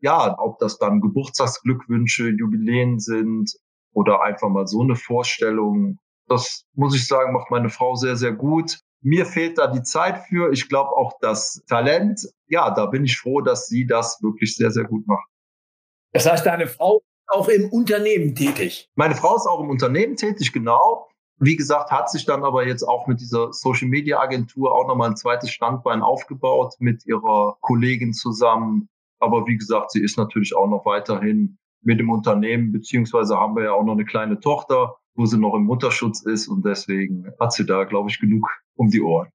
Ja, 0.00 0.38
ob 0.38 0.58
das 0.58 0.78
dann 0.78 1.00
Geburtstagsglückwünsche, 1.00 2.30
Jubiläen 2.30 3.00
sind 3.00 3.52
oder 3.92 4.22
einfach 4.22 4.48
mal 4.48 4.66
so 4.66 4.82
eine 4.82 4.96
Vorstellung. 4.96 5.98
Das 6.26 6.64
muss 6.74 6.94
ich 6.94 7.06
sagen, 7.06 7.32
macht 7.32 7.50
meine 7.50 7.70
Frau 7.70 7.96
sehr, 7.96 8.16
sehr 8.16 8.32
gut. 8.32 8.78
Mir 9.02 9.24
fehlt 9.26 9.58
da 9.58 9.66
die 9.66 9.82
Zeit 9.82 10.24
für. 10.28 10.52
Ich 10.52 10.68
glaube 10.68 10.90
auch 10.90 11.14
das 11.20 11.62
Talent. 11.68 12.20
Ja, 12.48 12.70
da 12.70 12.86
bin 12.86 13.04
ich 13.04 13.16
froh, 13.16 13.40
dass 13.40 13.66
sie 13.66 13.86
das 13.86 14.22
wirklich 14.22 14.56
sehr, 14.56 14.70
sehr 14.70 14.84
gut 14.84 15.06
macht. 15.06 15.26
Das 16.12 16.30
heißt, 16.30 16.44
deine 16.44 16.66
Frau 16.66 16.98
ist 16.98 17.28
auch 17.28 17.48
im 17.48 17.70
Unternehmen 17.70 18.34
tätig. 18.34 18.90
Meine 18.96 19.14
Frau 19.14 19.36
ist 19.36 19.46
auch 19.46 19.60
im 19.60 19.70
Unternehmen 19.70 20.16
tätig, 20.16 20.52
genau. 20.52 21.08
Wie 21.38 21.56
gesagt, 21.56 21.90
hat 21.90 22.10
sich 22.10 22.26
dann 22.26 22.44
aber 22.44 22.66
jetzt 22.66 22.82
auch 22.82 23.06
mit 23.06 23.20
dieser 23.20 23.52
Social 23.52 23.88
Media 23.88 24.20
Agentur 24.20 24.74
auch 24.74 24.86
nochmal 24.86 25.10
ein 25.10 25.16
zweites 25.16 25.50
Standbein 25.50 26.02
aufgebaut 26.02 26.74
mit 26.80 27.06
ihrer 27.06 27.56
Kollegin 27.60 28.12
zusammen. 28.12 28.90
Aber 29.20 29.46
wie 29.46 29.56
gesagt, 29.56 29.92
sie 29.92 30.02
ist 30.02 30.18
natürlich 30.18 30.54
auch 30.54 30.68
noch 30.68 30.84
weiterhin 30.84 31.56
mit 31.82 31.98
dem 31.98 32.10
Unternehmen, 32.10 32.72
beziehungsweise 32.72 33.38
haben 33.38 33.56
wir 33.56 33.64
ja 33.64 33.72
auch 33.72 33.84
noch 33.84 33.94
eine 33.94 34.04
kleine 34.04 34.38
Tochter, 34.40 34.96
wo 35.14 35.24
sie 35.24 35.38
noch 35.38 35.54
im 35.54 35.64
Mutterschutz 35.64 36.22
ist 36.22 36.48
und 36.48 36.64
deswegen 36.66 37.32
hat 37.40 37.52
sie 37.52 37.64
da, 37.64 37.84
glaube 37.84 38.10
ich, 38.10 38.20
genug 38.20 38.46
um 38.80 38.90
die 38.90 39.02
Ohren. 39.02 39.28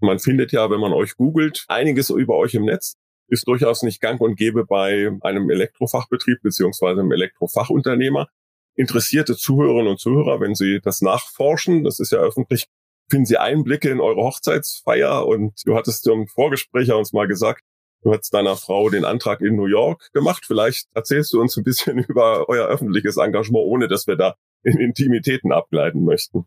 Man 0.00 0.20
findet 0.20 0.52
ja, 0.52 0.70
wenn 0.70 0.80
man 0.80 0.92
euch 0.92 1.16
googelt, 1.16 1.64
einiges 1.68 2.08
über 2.10 2.36
euch 2.36 2.54
im 2.54 2.64
Netz. 2.64 2.96
Ist 3.26 3.46
durchaus 3.48 3.82
nicht 3.82 4.00
gang 4.00 4.20
und 4.20 4.36
gäbe 4.36 4.64
bei 4.64 5.10
einem 5.20 5.50
Elektrofachbetrieb 5.50 6.40
beziehungsweise 6.42 7.00
einem 7.00 7.12
Elektrofachunternehmer. 7.12 8.28
Interessierte 8.76 9.36
Zuhörerinnen 9.36 9.88
und 9.88 10.00
Zuhörer, 10.00 10.40
wenn 10.40 10.54
Sie 10.54 10.80
das 10.80 11.02
nachforschen, 11.02 11.84
das 11.84 11.98
ist 11.98 12.12
ja 12.12 12.18
öffentlich, 12.18 12.68
finden 13.10 13.26
Sie 13.26 13.36
Einblicke 13.38 13.90
in 13.90 14.00
eure 14.00 14.22
Hochzeitsfeier 14.22 15.26
und 15.26 15.60
du 15.66 15.74
hattest 15.74 16.06
im 16.06 16.28
Vorgespräch 16.28 16.88
ja 16.88 16.94
uns 16.94 17.12
mal 17.12 17.26
gesagt, 17.26 17.62
du 18.02 18.12
hast 18.12 18.32
deiner 18.32 18.56
Frau 18.56 18.88
den 18.88 19.04
Antrag 19.04 19.40
in 19.40 19.56
New 19.56 19.66
York 19.66 20.10
gemacht. 20.12 20.44
Vielleicht 20.46 20.86
erzählst 20.94 21.32
du 21.32 21.40
uns 21.40 21.56
ein 21.56 21.64
bisschen 21.64 21.98
über 22.08 22.48
euer 22.48 22.68
öffentliches 22.68 23.16
Engagement, 23.16 23.64
ohne 23.66 23.88
dass 23.88 24.06
wir 24.06 24.16
da 24.16 24.36
in 24.62 24.78
Intimitäten 24.78 25.52
abgleiten 25.52 26.04
möchten. 26.04 26.46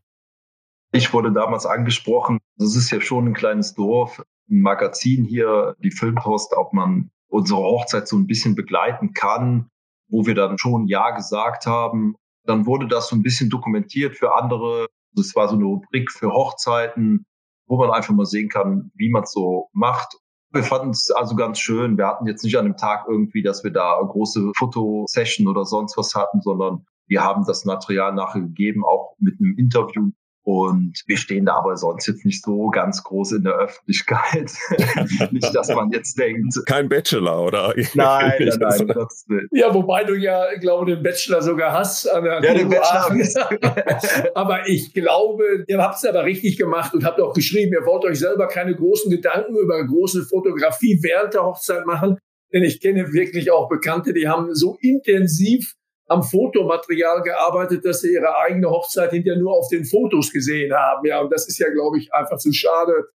Ich 0.96 1.12
wurde 1.12 1.32
damals 1.32 1.66
angesprochen, 1.66 2.38
das 2.56 2.76
ist 2.76 2.92
ja 2.92 3.02
schon 3.02 3.26
ein 3.26 3.34
kleines 3.34 3.74
Dorf, 3.74 4.24
ein 4.48 4.62
Magazin 4.62 5.26
hier, 5.26 5.76
die 5.80 5.90
Filmpost, 5.90 6.54
ob 6.56 6.72
man 6.72 7.10
unsere 7.30 7.62
Hochzeit 7.62 8.08
so 8.08 8.16
ein 8.16 8.28
bisschen 8.28 8.54
begleiten 8.54 9.12
kann, 9.14 9.72
wo 10.08 10.28
wir 10.28 10.36
dann 10.36 10.60
schon 10.60 10.86
Ja 10.86 11.10
gesagt 11.10 11.66
haben. 11.66 12.16
Dann 12.46 12.68
wurde 12.68 12.88
das 12.88 13.08
so 13.08 13.16
ein 13.16 13.24
bisschen 13.24 13.50
dokumentiert 13.50 14.16
für 14.16 14.36
andere. 14.36 14.86
Das 15.16 15.36
war 15.36 15.48
so 15.48 15.56
eine 15.56 15.66
Rubrik 15.66 16.12
für 16.12 16.30
Hochzeiten, 16.30 17.26
wo 17.66 17.78
man 17.78 17.90
einfach 17.90 18.14
mal 18.14 18.28
sehen 18.28 18.50
kann, 18.50 18.92
wie 18.94 19.10
man 19.10 19.24
es 19.24 19.32
so 19.32 19.70
macht. 19.74 20.20
Wir 20.52 20.62
fanden 20.62 20.92
es 20.92 21.10
also 21.10 21.36
ganz 21.36 21.58
schön. 21.58 21.98
Wir 21.98 22.06
hatten 22.06 22.28
jetzt 22.28 22.44
nicht 22.44 22.56
an 22.60 22.66
dem 22.66 22.78
Tag 22.78 23.06
irgendwie, 23.10 23.42
dass 23.42 23.64
wir 23.64 23.72
da 23.72 23.98
eine 23.98 24.08
große 24.08 24.52
Fotosession 24.56 25.48
oder 25.48 25.66
sonst 25.66 25.98
was 25.98 26.14
hatten, 26.14 26.42
sondern 26.42 26.86
wir 27.08 27.24
haben 27.24 27.46
das 27.48 27.66
Material 27.66 28.14
nachher 28.14 28.42
gegeben, 28.42 28.86
auch 28.86 29.16
mit 29.18 29.40
einem 29.40 29.58
Interview 29.58 30.12
und 30.46 31.04
wir 31.08 31.16
stehen 31.16 31.46
da 31.46 31.56
aber 31.56 31.78
sonst 31.78 32.06
jetzt 32.08 32.26
nicht 32.26 32.44
so 32.44 32.68
ganz 32.68 33.02
groß 33.04 33.32
in 33.34 33.44
der 33.44 33.54
Öffentlichkeit. 33.54 34.52
nicht, 35.32 35.56
dass 35.56 35.70
man 35.70 35.90
jetzt 35.92 36.20
denkt. 36.20 36.54
Kein 36.66 36.90
Bachelor, 36.90 37.46
oder? 37.46 37.74
Nein, 37.94 38.34
nein, 38.40 38.58
nein. 38.60 38.88
Das 38.88 39.26
ja, 39.52 39.74
wobei 39.74 40.04
du 40.04 40.16
ja, 40.16 40.54
glaube 40.60 40.94
den 40.94 41.02
Bachelor 41.02 41.42
sogar 41.42 41.72
hast. 41.72 42.08
An 42.08 42.26
der 42.26 42.44
ja, 42.44 42.54
den 42.54 42.70
Bachelor. 42.70 44.32
aber 44.36 44.68
ich 44.68 44.94
glaube, 44.94 45.64
ihr 45.68 45.78
habt 45.78 45.96
es 45.96 46.06
aber 46.06 46.26
richtig 46.26 46.58
gemacht 46.58 46.94
und 46.94 47.06
habt 47.06 47.22
auch 47.22 47.34
geschrieben, 47.34 47.72
ihr 47.72 47.86
wollt 47.86 48.04
euch 48.04 48.20
selber 48.20 48.48
keine 48.48 48.76
großen 48.76 49.10
Gedanken 49.10 49.56
über 49.56 49.86
große 49.86 50.24
Fotografie 50.24 51.00
während 51.02 51.34
der 51.36 51.44
Hochzeit 51.44 51.86
machen. 51.86 52.18
Denn 52.52 52.64
ich 52.64 52.82
kenne 52.82 53.14
wirklich 53.14 53.50
auch 53.50 53.70
Bekannte, 53.70 54.14
die 54.14 54.28
haben 54.28 54.54
so 54.54 54.78
intensiv 54.82 55.74
am 56.08 56.24
Fotomaterial 56.24 57.22
gearbeitet, 57.22 57.86
dass 57.86 58.02
sie 58.02 58.14
ihre 58.14 58.38
eigene 58.38 58.70
Hochzeit 58.70 59.12
hinterher 59.12 59.40
nur 59.40 59.54
auf 59.54 59.68
den 59.70 59.86
Fotos 59.86 60.32
gesehen 60.32 60.74
haben. 60.74 61.06
Ja, 61.06 61.22
und 61.22 61.32
das 61.32 61.48
ist 61.48 61.58
ja, 61.60 61.70
glaube 61.70 61.98
ich, 61.98 62.14
einfach 62.14 62.38
zu 62.38 62.52
schade. 62.52 63.10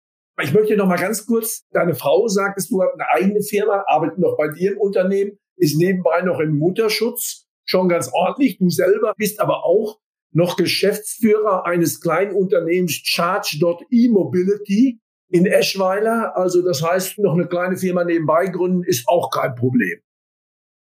Ich 0.42 0.52
möchte 0.52 0.76
noch 0.76 0.86
mal 0.86 0.98
ganz 0.98 1.26
kurz, 1.26 1.64
deine 1.72 1.94
Frau 1.94 2.28
sagt 2.28 2.58
es, 2.58 2.68
du 2.68 2.82
hast 2.82 2.92
eine 2.92 3.08
eigene 3.10 3.42
Firma, 3.42 3.84
arbeitet 3.86 4.18
noch 4.18 4.36
bei 4.36 4.48
dir 4.48 4.72
im 4.72 4.78
Unternehmen, 4.78 5.38
ist 5.56 5.78
nebenbei 5.78 6.20
noch 6.20 6.40
im 6.40 6.58
Mutterschutz, 6.58 7.46
schon 7.64 7.88
ganz 7.88 8.10
ordentlich. 8.12 8.58
Du 8.58 8.68
selber 8.68 9.14
bist 9.16 9.40
aber 9.40 9.64
auch 9.64 9.98
noch 10.32 10.56
Geschäftsführer 10.56 11.64
eines 11.64 12.00
kleinen 12.02 12.34
Unternehmens 12.34 13.00
Charge.e-Mobility 13.02 15.00
in 15.30 15.46
Eschweiler. 15.46 16.36
Also 16.36 16.62
das 16.62 16.82
heißt, 16.82 17.18
noch 17.18 17.32
eine 17.32 17.48
kleine 17.48 17.78
Firma 17.78 18.04
nebenbei 18.04 18.46
gründen 18.46 18.82
ist 18.82 19.08
auch 19.08 19.30
kein 19.30 19.54
Problem. 19.54 19.98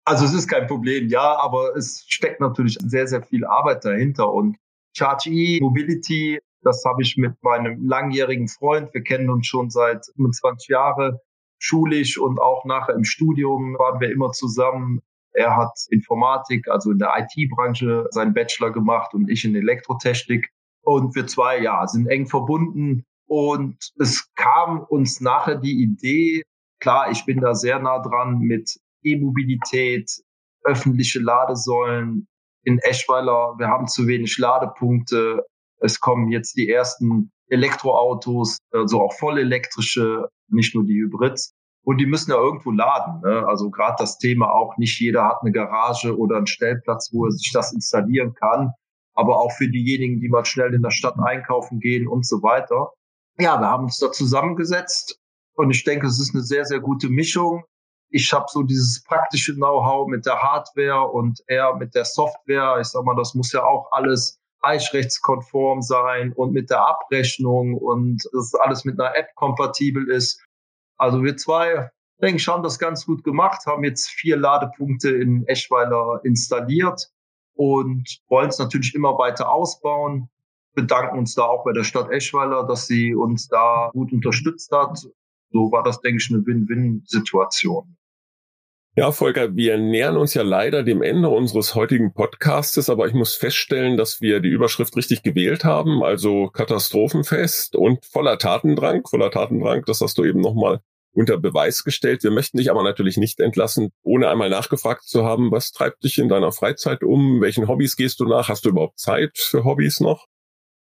Also 0.03 0.25
es 0.25 0.33
ist 0.33 0.47
kein 0.47 0.67
Problem, 0.67 1.07
ja, 1.09 1.37
aber 1.37 1.75
es 1.75 2.05
steckt 2.07 2.39
natürlich 2.39 2.77
sehr, 2.83 3.07
sehr 3.07 3.21
viel 3.21 3.45
Arbeit 3.45 3.85
dahinter. 3.85 4.31
Und 4.31 4.57
Charge 4.95 5.29
E 5.29 5.59
Mobility, 5.61 6.39
das 6.63 6.83
habe 6.85 7.01
ich 7.01 7.17
mit 7.17 7.41
meinem 7.43 7.87
langjährigen 7.87 8.47
Freund, 8.47 8.93
wir 8.93 9.03
kennen 9.03 9.29
uns 9.29 9.47
schon 9.47 9.69
seit 9.69 10.05
25 10.15 10.69
Jahren, 10.69 11.17
schulisch 11.59 12.17
und 12.17 12.39
auch 12.39 12.65
nachher 12.65 12.95
im 12.95 13.03
Studium 13.03 13.75
waren 13.77 13.99
wir 14.01 14.11
immer 14.11 14.31
zusammen. 14.31 15.01
Er 15.33 15.55
hat 15.55 15.71
Informatik, 15.89 16.67
also 16.67 16.91
in 16.91 16.97
der 16.97 17.13
IT-Branche, 17.17 18.07
seinen 18.09 18.33
Bachelor 18.33 18.71
gemacht 18.71 19.13
und 19.13 19.29
ich 19.29 19.45
in 19.45 19.55
Elektrotechnik. 19.55 20.49
Und 20.81 21.15
wir 21.15 21.27
zwei, 21.27 21.59
ja, 21.59 21.87
sind 21.87 22.07
eng 22.07 22.25
verbunden. 22.25 23.05
Und 23.27 23.77
es 23.99 24.33
kam 24.35 24.81
uns 24.81 25.21
nachher 25.21 25.55
die 25.55 25.83
Idee, 25.83 26.43
klar, 26.79 27.11
ich 27.11 27.23
bin 27.25 27.39
da 27.39 27.53
sehr 27.53 27.79
nah 27.79 27.99
dran 27.99 28.39
mit 28.39 28.77
E-Mobilität, 29.03 30.09
öffentliche 30.63 31.19
Ladesäulen 31.19 32.27
in 32.63 32.79
Eschweiler. 32.79 33.55
Wir 33.57 33.67
haben 33.67 33.87
zu 33.87 34.07
wenig 34.07 34.37
Ladepunkte. 34.37 35.45
Es 35.79 35.99
kommen 35.99 36.31
jetzt 36.31 36.55
die 36.57 36.69
ersten 36.69 37.31
Elektroautos, 37.47 38.57
also 38.71 39.01
auch 39.01 39.13
vollelektrische, 39.13 40.27
nicht 40.47 40.75
nur 40.75 40.85
die 40.85 41.01
Hybrids. 41.01 41.53
Und 41.83 41.97
die 41.97 42.05
müssen 42.05 42.31
ja 42.31 42.37
irgendwo 42.37 42.71
laden. 42.71 43.21
Ne? 43.21 43.45
Also 43.47 43.71
gerade 43.71 43.95
das 43.97 44.19
Thema 44.19 44.51
auch, 44.51 44.77
nicht 44.77 44.99
jeder 44.99 45.25
hat 45.25 45.41
eine 45.41 45.51
Garage 45.51 46.15
oder 46.15 46.37
einen 46.37 46.47
Stellplatz, 46.47 47.09
wo 47.11 47.25
er 47.25 47.31
sich 47.31 47.51
das 47.51 47.73
installieren 47.73 48.33
kann. 48.35 48.71
Aber 49.13 49.39
auch 49.39 49.51
für 49.51 49.67
diejenigen, 49.67 50.19
die 50.19 50.29
mal 50.29 50.45
schnell 50.45 50.73
in 50.73 50.83
der 50.83 50.91
Stadt 50.91 51.15
einkaufen 51.19 51.79
gehen 51.79 52.07
und 52.07 52.25
so 52.25 52.43
weiter. 52.43 52.91
Ja, 53.39 53.59
wir 53.59 53.67
haben 53.67 53.85
uns 53.85 53.97
da 53.97 54.11
zusammengesetzt 54.11 55.19
und 55.55 55.71
ich 55.71 55.83
denke, 55.83 56.05
es 56.07 56.19
ist 56.19 56.35
eine 56.35 56.43
sehr, 56.43 56.65
sehr 56.65 56.79
gute 56.79 57.09
Mischung 57.09 57.63
ich 58.11 58.33
habe 58.33 58.45
so 58.49 58.61
dieses 58.63 59.03
praktische 59.03 59.55
Know-how 59.55 60.07
mit 60.07 60.25
der 60.25 60.41
Hardware 60.41 61.09
und 61.09 61.41
er 61.47 61.75
mit 61.75 61.95
der 61.95 62.05
Software. 62.05 62.77
Ich 62.81 62.87
sag 62.87 63.05
mal, 63.05 63.15
das 63.15 63.33
muss 63.33 63.53
ja 63.53 63.63
auch 63.63 63.89
alles 63.91 64.39
eichrechtskonform 64.61 65.81
sein 65.81 66.33
und 66.33 66.51
mit 66.51 66.69
der 66.69 66.85
Abrechnung 66.85 67.75
und 67.77 68.21
dass 68.33 68.53
alles 68.55 68.85
mit 68.85 68.99
einer 68.99 69.15
App 69.15 69.33
kompatibel 69.35 70.09
ist. 70.09 70.43
Also 70.97 71.23
wir 71.23 71.37
zwei, 71.37 71.89
denke 72.21 72.37
ich, 72.37 72.47
haben 72.47 72.63
das 72.63 72.77
ganz 72.77 73.05
gut 73.05 73.23
gemacht, 73.23 73.65
haben 73.65 73.83
jetzt 73.85 74.09
vier 74.09 74.37
Ladepunkte 74.37 75.09
in 75.09 75.47
Eschweiler 75.47 76.19
installiert 76.23 77.09
und 77.55 78.19
wollen 78.27 78.49
es 78.49 78.59
natürlich 78.59 78.93
immer 78.93 79.17
weiter 79.17 79.51
ausbauen. 79.51 80.29
Bedanken 80.73 81.17
uns 81.17 81.33
da 81.33 81.43
auch 81.43 81.63
bei 81.63 81.73
der 81.73 81.83
Stadt 81.83 82.11
Eschweiler, 82.11 82.67
dass 82.67 82.87
sie 82.87 83.15
uns 83.15 83.47
da 83.47 83.89
gut 83.93 84.11
unterstützt 84.11 84.71
hat. 84.71 84.99
So 85.51 85.71
war 85.71 85.83
das, 85.83 86.01
denke 86.01 86.21
ich, 86.21 86.29
eine 86.31 86.45
Win-Win-Situation. 86.45 87.97
Ja, 88.97 89.13
Volker, 89.13 89.55
wir 89.55 89.77
nähern 89.77 90.17
uns 90.17 90.33
ja 90.33 90.41
leider 90.41 90.83
dem 90.83 91.01
Ende 91.01 91.29
unseres 91.29 91.75
heutigen 91.75 92.13
Podcastes, 92.13 92.89
aber 92.89 93.07
ich 93.07 93.13
muss 93.13 93.35
feststellen, 93.35 93.95
dass 93.95 94.19
wir 94.19 94.41
die 94.41 94.49
Überschrift 94.49 94.97
richtig 94.97 95.23
gewählt 95.23 95.63
haben, 95.63 96.03
also 96.03 96.49
Katastrophenfest 96.49 97.77
und 97.77 98.05
voller 98.05 98.37
Tatendrang, 98.37 99.07
voller 99.07 99.31
Tatendrang, 99.31 99.83
das 99.85 100.01
hast 100.01 100.17
du 100.17 100.25
eben 100.25 100.41
nochmal 100.41 100.81
unter 101.13 101.37
Beweis 101.37 101.85
gestellt. 101.85 102.23
Wir 102.23 102.31
möchten 102.31 102.57
dich 102.57 102.69
aber 102.69 102.83
natürlich 102.83 103.15
nicht 103.15 103.39
entlassen, 103.39 103.91
ohne 104.03 104.27
einmal 104.27 104.49
nachgefragt 104.49 105.03
zu 105.03 105.23
haben, 105.23 105.51
was 105.51 105.71
treibt 105.71 106.03
dich 106.03 106.17
in 106.17 106.27
deiner 106.27 106.51
Freizeit 106.51 107.01
um? 107.01 107.39
Welchen 107.39 107.69
Hobbys 107.69 107.95
gehst 107.95 108.19
du 108.19 108.25
nach? 108.25 108.49
Hast 108.49 108.65
du 108.65 108.69
überhaupt 108.69 108.99
Zeit 108.99 109.37
für 109.37 109.63
Hobbys 109.63 110.01
noch? 110.01 110.27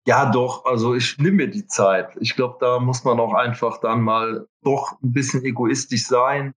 Ja, 0.07 0.31
doch. 0.31 0.63
Also 0.63 0.95
ich 0.95 1.17
nehme 1.17 1.37
mir 1.37 1.47
die 1.49 1.67
Zeit. 1.67 2.15
Ich 2.21 2.35
glaube, 2.35 2.55
da 2.59 2.79
muss 2.79 3.03
man 3.03 3.19
auch 3.19 3.33
einfach 3.33 3.79
dann 3.81 4.01
mal 4.01 4.47
doch 4.63 4.93
ein 5.03 5.11
bisschen 5.11 5.43
egoistisch 5.43 6.07
sein. 6.07 6.53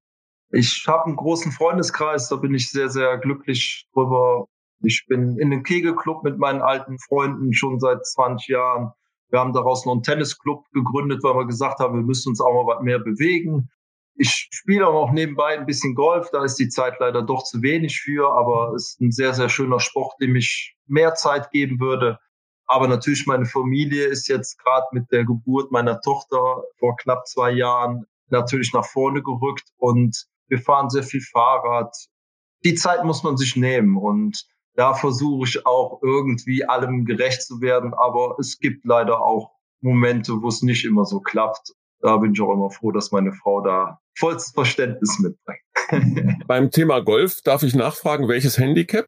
Ich 0.56 0.84
habe 0.86 1.06
einen 1.06 1.16
großen 1.16 1.50
Freundeskreis, 1.50 2.28
da 2.28 2.36
bin 2.36 2.54
ich 2.54 2.70
sehr, 2.70 2.88
sehr 2.88 3.18
glücklich 3.18 3.88
drüber. 3.92 4.46
Ich 4.84 5.04
bin 5.08 5.36
in 5.38 5.50
den 5.50 5.64
Kegelclub 5.64 6.22
mit 6.22 6.38
meinen 6.38 6.62
alten 6.62 6.96
Freunden 7.00 7.52
schon 7.52 7.80
seit 7.80 8.06
20 8.06 8.46
Jahren. 8.48 8.92
Wir 9.30 9.40
haben 9.40 9.52
daraus 9.52 9.84
noch 9.84 9.94
einen 9.94 10.04
Tennisclub 10.04 10.64
gegründet, 10.70 11.24
weil 11.24 11.34
wir 11.34 11.46
gesagt 11.46 11.80
haben, 11.80 11.96
wir 11.96 12.04
müssen 12.04 12.28
uns 12.28 12.40
auch 12.40 12.64
mal 12.64 12.80
mehr 12.84 13.00
bewegen. 13.00 13.68
Ich 14.14 14.48
spiele 14.52 14.86
auch 14.86 15.08
noch 15.08 15.12
nebenbei 15.12 15.58
ein 15.58 15.66
bisschen 15.66 15.96
Golf, 15.96 16.30
da 16.30 16.44
ist 16.44 16.54
die 16.54 16.68
Zeit 16.68 17.00
leider 17.00 17.22
doch 17.22 17.42
zu 17.42 17.60
wenig 17.62 18.00
für, 18.00 18.30
aber 18.30 18.74
es 18.76 18.90
ist 18.90 19.00
ein 19.00 19.10
sehr, 19.10 19.34
sehr 19.34 19.48
schöner 19.48 19.80
Sport, 19.80 20.14
dem 20.20 20.36
ich 20.36 20.76
mehr 20.86 21.14
Zeit 21.14 21.50
geben 21.50 21.80
würde. 21.80 22.20
Aber 22.66 22.86
natürlich, 22.86 23.26
meine 23.26 23.46
Familie 23.46 24.06
ist 24.06 24.28
jetzt 24.28 24.56
gerade 24.62 24.86
mit 24.92 25.10
der 25.10 25.24
Geburt 25.24 25.72
meiner 25.72 26.00
Tochter 26.00 26.62
vor 26.78 26.96
knapp 26.96 27.26
zwei 27.26 27.50
Jahren 27.50 28.04
natürlich 28.28 28.72
nach 28.72 28.86
vorne 28.86 29.20
gerückt 29.20 29.68
und 29.78 30.28
wir 30.48 30.58
fahren 30.58 30.90
sehr 30.90 31.02
viel 31.02 31.20
Fahrrad. 31.20 31.94
Die 32.64 32.74
Zeit 32.74 33.04
muss 33.04 33.22
man 33.22 33.36
sich 33.36 33.56
nehmen 33.56 33.96
und 33.96 34.46
da 34.74 34.94
versuche 34.94 35.46
ich 35.46 35.66
auch 35.66 36.00
irgendwie 36.02 36.64
allem 36.64 37.04
gerecht 37.04 37.42
zu 37.42 37.60
werden. 37.60 37.94
Aber 37.94 38.36
es 38.38 38.58
gibt 38.58 38.84
leider 38.84 39.20
auch 39.22 39.52
Momente, 39.80 40.32
wo 40.40 40.48
es 40.48 40.62
nicht 40.62 40.84
immer 40.84 41.04
so 41.04 41.20
klappt. 41.20 41.72
Da 42.00 42.16
bin 42.16 42.32
ich 42.32 42.40
auch 42.40 42.52
immer 42.52 42.70
froh, 42.70 42.90
dass 42.90 43.12
meine 43.12 43.32
Frau 43.32 43.60
da 43.60 44.00
vollstes 44.18 44.52
Verständnis 44.52 45.18
mitbringt. 45.20 46.46
Beim 46.46 46.70
Thema 46.70 47.00
Golf 47.00 47.40
darf 47.42 47.62
ich 47.62 47.74
nachfragen, 47.74 48.28
welches 48.28 48.58
Handicap? 48.58 49.06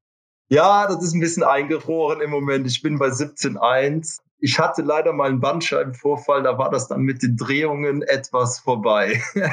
Ja, 0.49 0.87
das 0.87 1.03
ist 1.03 1.15
ein 1.15 1.21
bisschen 1.21 1.43
eingefroren 1.43 2.21
im 2.21 2.31
Moment. 2.31 2.67
Ich 2.67 2.81
bin 2.83 2.99
bei 2.99 3.09
17.1. 3.09 4.19
Ich 4.39 4.59
hatte 4.59 4.83
leider 4.83 5.13
mal 5.13 5.29
einen 5.29 5.41
Bandscheibenvorfall, 5.41 6.43
da 6.43 6.59
war 6.59 6.71
das 6.71 6.89
dann 6.89 7.01
mit 7.01 7.23
den 7.23 7.37
Drehungen 7.37 8.03
etwas 8.03 8.61
vorbei. 8.61 9.21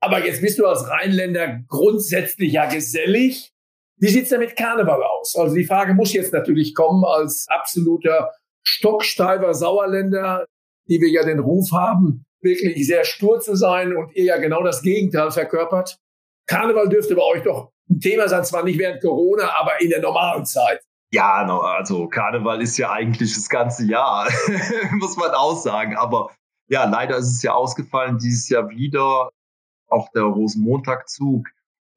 Aber 0.00 0.24
jetzt 0.24 0.42
bist 0.42 0.58
du 0.58 0.66
als 0.66 0.88
Rheinländer 0.88 1.60
grundsätzlich 1.68 2.52
ja 2.52 2.66
gesellig. 2.66 3.52
Wie 3.98 4.08
sieht's 4.08 4.28
denn 4.28 4.40
mit 4.40 4.56
Karneval 4.56 5.02
aus? 5.02 5.34
Also 5.36 5.54
die 5.54 5.64
Frage 5.64 5.94
muss 5.94 6.12
jetzt 6.12 6.32
natürlich 6.32 6.74
kommen 6.74 7.04
als 7.04 7.46
absoluter 7.48 8.30
stocksteifer 8.62 9.54
Sauerländer, 9.54 10.44
die 10.88 11.00
wir 11.00 11.08
ja 11.08 11.24
den 11.24 11.38
Ruf 11.38 11.70
haben, 11.72 12.26
wirklich 12.40 12.86
sehr 12.86 13.04
stur 13.04 13.40
zu 13.40 13.56
sein 13.56 13.96
und 13.96 14.14
ihr 14.14 14.24
ja 14.24 14.36
genau 14.36 14.62
das 14.62 14.82
Gegenteil 14.82 15.30
verkörpert. 15.30 15.98
Karneval 16.46 16.88
dürfte 16.88 17.14
bei 17.14 17.22
euch 17.22 17.42
doch 17.42 17.72
ein 17.88 18.00
Thema 18.00 18.28
sein, 18.28 18.44
zwar 18.44 18.64
nicht 18.64 18.78
während 18.78 19.00
Corona, 19.00 19.54
aber 19.58 19.80
in 19.80 19.90
der 19.90 20.00
normalen 20.00 20.44
Zeit. 20.44 20.82
Ja, 21.12 21.46
also 21.46 22.08
Karneval 22.08 22.60
ist 22.60 22.76
ja 22.76 22.90
eigentlich 22.90 23.32
das 23.34 23.48
ganze 23.48 23.86
Jahr, 23.86 24.28
muss 24.98 25.16
man 25.16 25.30
auch 25.30 25.56
sagen. 25.56 25.96
Aber 25.96 26.30
ja, 26.68 26.84
leider 26.84 27.16
ist 27.16 27.30
es 27.30 27.42
ja 27.42 27.54
ausgefallen 27.54 28.18
dieses 28.18 28.48
Jahr 28.48 28.68
wieder 28.68 29.30
auch 29.88 30.10
der 30.12 30.24
Rosenmontagzug. 30.24 31.48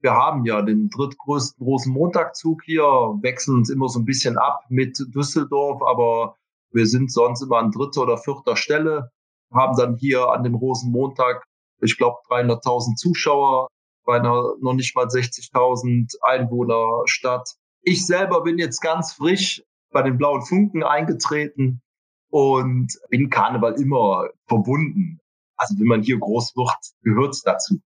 Wir 0.02 0.14
haben 0.14 0.46
ja 0.46 0.62
den 0.62 0.90
drittgrößten 0.90 1.66
Rosenmontagzug 1.66 2.64
hier, 2.64 2.84
wechseln 2.84 3.58
uns 3.58 3.70
immer 3.70 3.90
so 3.90 4.00
ein 4.00 4.06
bisschen 4.06 4.38
ab 4.38 4.62
mit 4.70 4.98
Düsseldorf, 5.14 5.82
aber 5.84 6.36
wir 6.72 6.86
sind 6.86 7.12
sonst 7.12 7.42
immer 7.42 7.58
an 7.58 7.72
dritter 7.72 8.04
oder 8.04 8.18
vierter 8.18 8.56
Stelle, 8.56 9.12
haben 9.52 9.76
dann 9.76 9.96
hier 9.96 10.30
an 10.30 10.44
dem 10.44 10.56
Rosenmontag, 10.56 11.44
ich 11.82 11.98
glaube, 11.98 12.18
300.000 12.30 12.96
Zuschauer 12.96 13.68
bei 14.06 14.18
einer 14.18 14.56
noch 14.62 14.74
nicht 14.74 14.96
mal 14.96 15.08
60.000 15.08 16.16
Einwohner 16.22 17.04
Stadt. 17.06 17.56
Ich 17.82 18.06
selber 18.06 18.42
bin 18.42 18.58
jetzt 18.58 18.82
ganz 18.82 19.14
frisch 19.14 19.64
bei 19.92 20.02
den 20.02 20.18
Blauen 20.18 20.42
Funken 20.42 20.84
eingetreten 20.84 21.82
und 22.30 22.94
bin 23.10 23.30
Karneval 23.30 23.80
immer 23.82 24.30
verbunden 24.48 25.20
Also 25.60 25.76
wenn 25.78 25.88
man 25.88 26.02
hier 26.02 26.18
groß 26.18 26.56
wird, 26.56 26.78
gehört 27.04 27.34
es 27.34 27.44
dazu. 27.44 27.80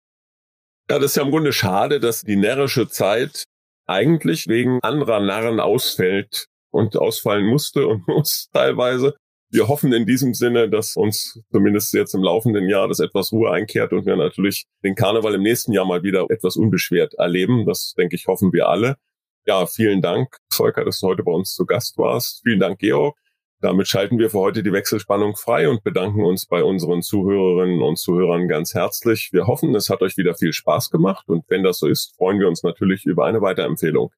Ja, 0.90 0.98
das 0.98 1.12
ist 1.12 1.16
ja 1.16 1.22
im 1.22 1.30
Grunde 1.30 1.52
schade, 1.52 2.00
dass 2.00 2.20
die 2.20 2.37
närrische 2.37 2.88
Zeit 2.88 3.44
eigentlich 3.87 4.46
wegen 4.46 4.78
anderer 4.82 5.20
Narren 5.20 5.58
ausfällt 5.58 6.46
und 6.70 6.96
ausfallen 6.96 7.46
musste 7.46 7.87
und 7.87 8.06
muss 8.08 8.48
teilweise. 8.52 9.14
Wir 9.50 9.68
hoffen 9.68 9.92
in 9.92 10.06
diesem 10.06 10.32
Sinne, 10.32 10.70
dass 10.70 10.96
uns 10.96 11.38
zumindest 11.50 11.92
jetzt 11.92 12.14
im 12.14 12.22
laufenden 12.22 12.68
Jahr 12.68 12.88
das 12.88 13.00
etwas 13.00 13.32
Ruhe 13.32 13.50
einkehrt 13.50 13.92
und 13.92 14.06
wir 14.06 14.16
natürlich 14.16 14.64
den 14.82 14.94
Karneval 14.94 15.35
im 15.35 15.42
nächsten 15.42 15.72
Jahr 15.72 15.85
mal 15.85 16.02
wieder 16.02 16.26
etwas 16.30 16.56
unbeschwert 16.56 17.14
erleben. 17.14 17.66
Das, 17.66 17.92
denke 17.96 18.16
ich, 18.16 18.26
hoffen 18.28 18.52
wir 18.52 18.68
alle. 18.68 18.96
Ja, 19.44 19.66
vielen 19.66 20.00
Dank, 20.00 20.37
Volker, 20.50 20.85
dass 20.85 21.00
du 21.00 21.08
heute 21.08 21.22
bei 21.22 21.32
uns 21.32 21.54
zu 21.54 21.66
Gast 21.66 21.98
warst. 21.98 22.40
Vielen 22.44 22.61
Dank, 22.61 22.78
Georg. 22.78 23.18
Damit 23.62 23.87
schalten 23.87 24.18
wir 24.18 24.29
für 24.29 24.40
heute 24.40 24.64
die 24.64 24.72
Wechselspannung 24.72 25.37
frei 25.37 25.68
und 25.68 25.85
bedanken 25.85 26.25
uns 26.25 26.46
bei 26.46 26.64
unseren 26.64 27.01
Zuhörerinnen 27.01 27.81
und 27.81 27.96
Zuhörern 27.96 28.48
ganz 28.48 28.75
herzlich. 28.75 29.29
Wir 29.33 29.46
hoffen, 29.46 29.72
es 29.77 29.88
hat 29.88 30.03
euch 30.03 30.16
wieder 30.16 30.35
viel 30.35 30.53
Spaß 30.53 30.90
gemacht 30.90 31.29
und 31.29 31.44
wenn 31.46 31.62
das 31.62 31.79
so 31.79 31.87
ist, 31.87 32.16
freuen 32.16 32.40
wir 32.40 32.48
uns 32.48 32.64
natürlich 32.64 33.07
über 33.07 33.25
eine 33.25 33.40
Weiterempfehlung. 33.40 34.11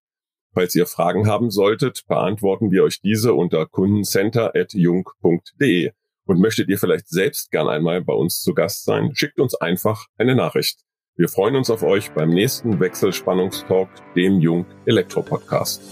Falls 0.55 0.75
ihr 0.75 0.87
Fragen 0.87 1.27
haben 1.27 1.51
solltet, 1.51 2.07
beantworten 2.09 2.71
wir 2.71 2.85
euch 2.85 3.03
diese 3.03 3.35
unter 3.35 3.67
kundencenter.jung.de. 3.67 5.91
Und 6.27 6.41
möchtet 6.41 6.71
ihr 6.71 6.79
vielleicht 6.79 7.09
selbst 7.09 7.51
gern 7.51 7.69
einmal 7.69 8.01
bei 8.01 8.15
uns 8.15 8.41
zu 8.41 8.55
Gast 8.55 8.87
sein, 8.87 9.15
schickt 9.15 9.39
uns 9.39 9.55
einfach 9.55 10.07
eine 10.17 10.35
Nachricht. 10.35 10.81
Wir 11.17 11.29
freuen 11.29 11.57
uns 11.57 11.69
auf 11.69 11.83
euch 11.83 12.13
beim 12.13 12.31
nächsten 12.31 12.81
Wechselspannungstalk, 12.81 13.91
dem 14.17 14.41
Jung 14.41 14.65
Elektro 14.87 15.21
Podcast. 15.21 15.83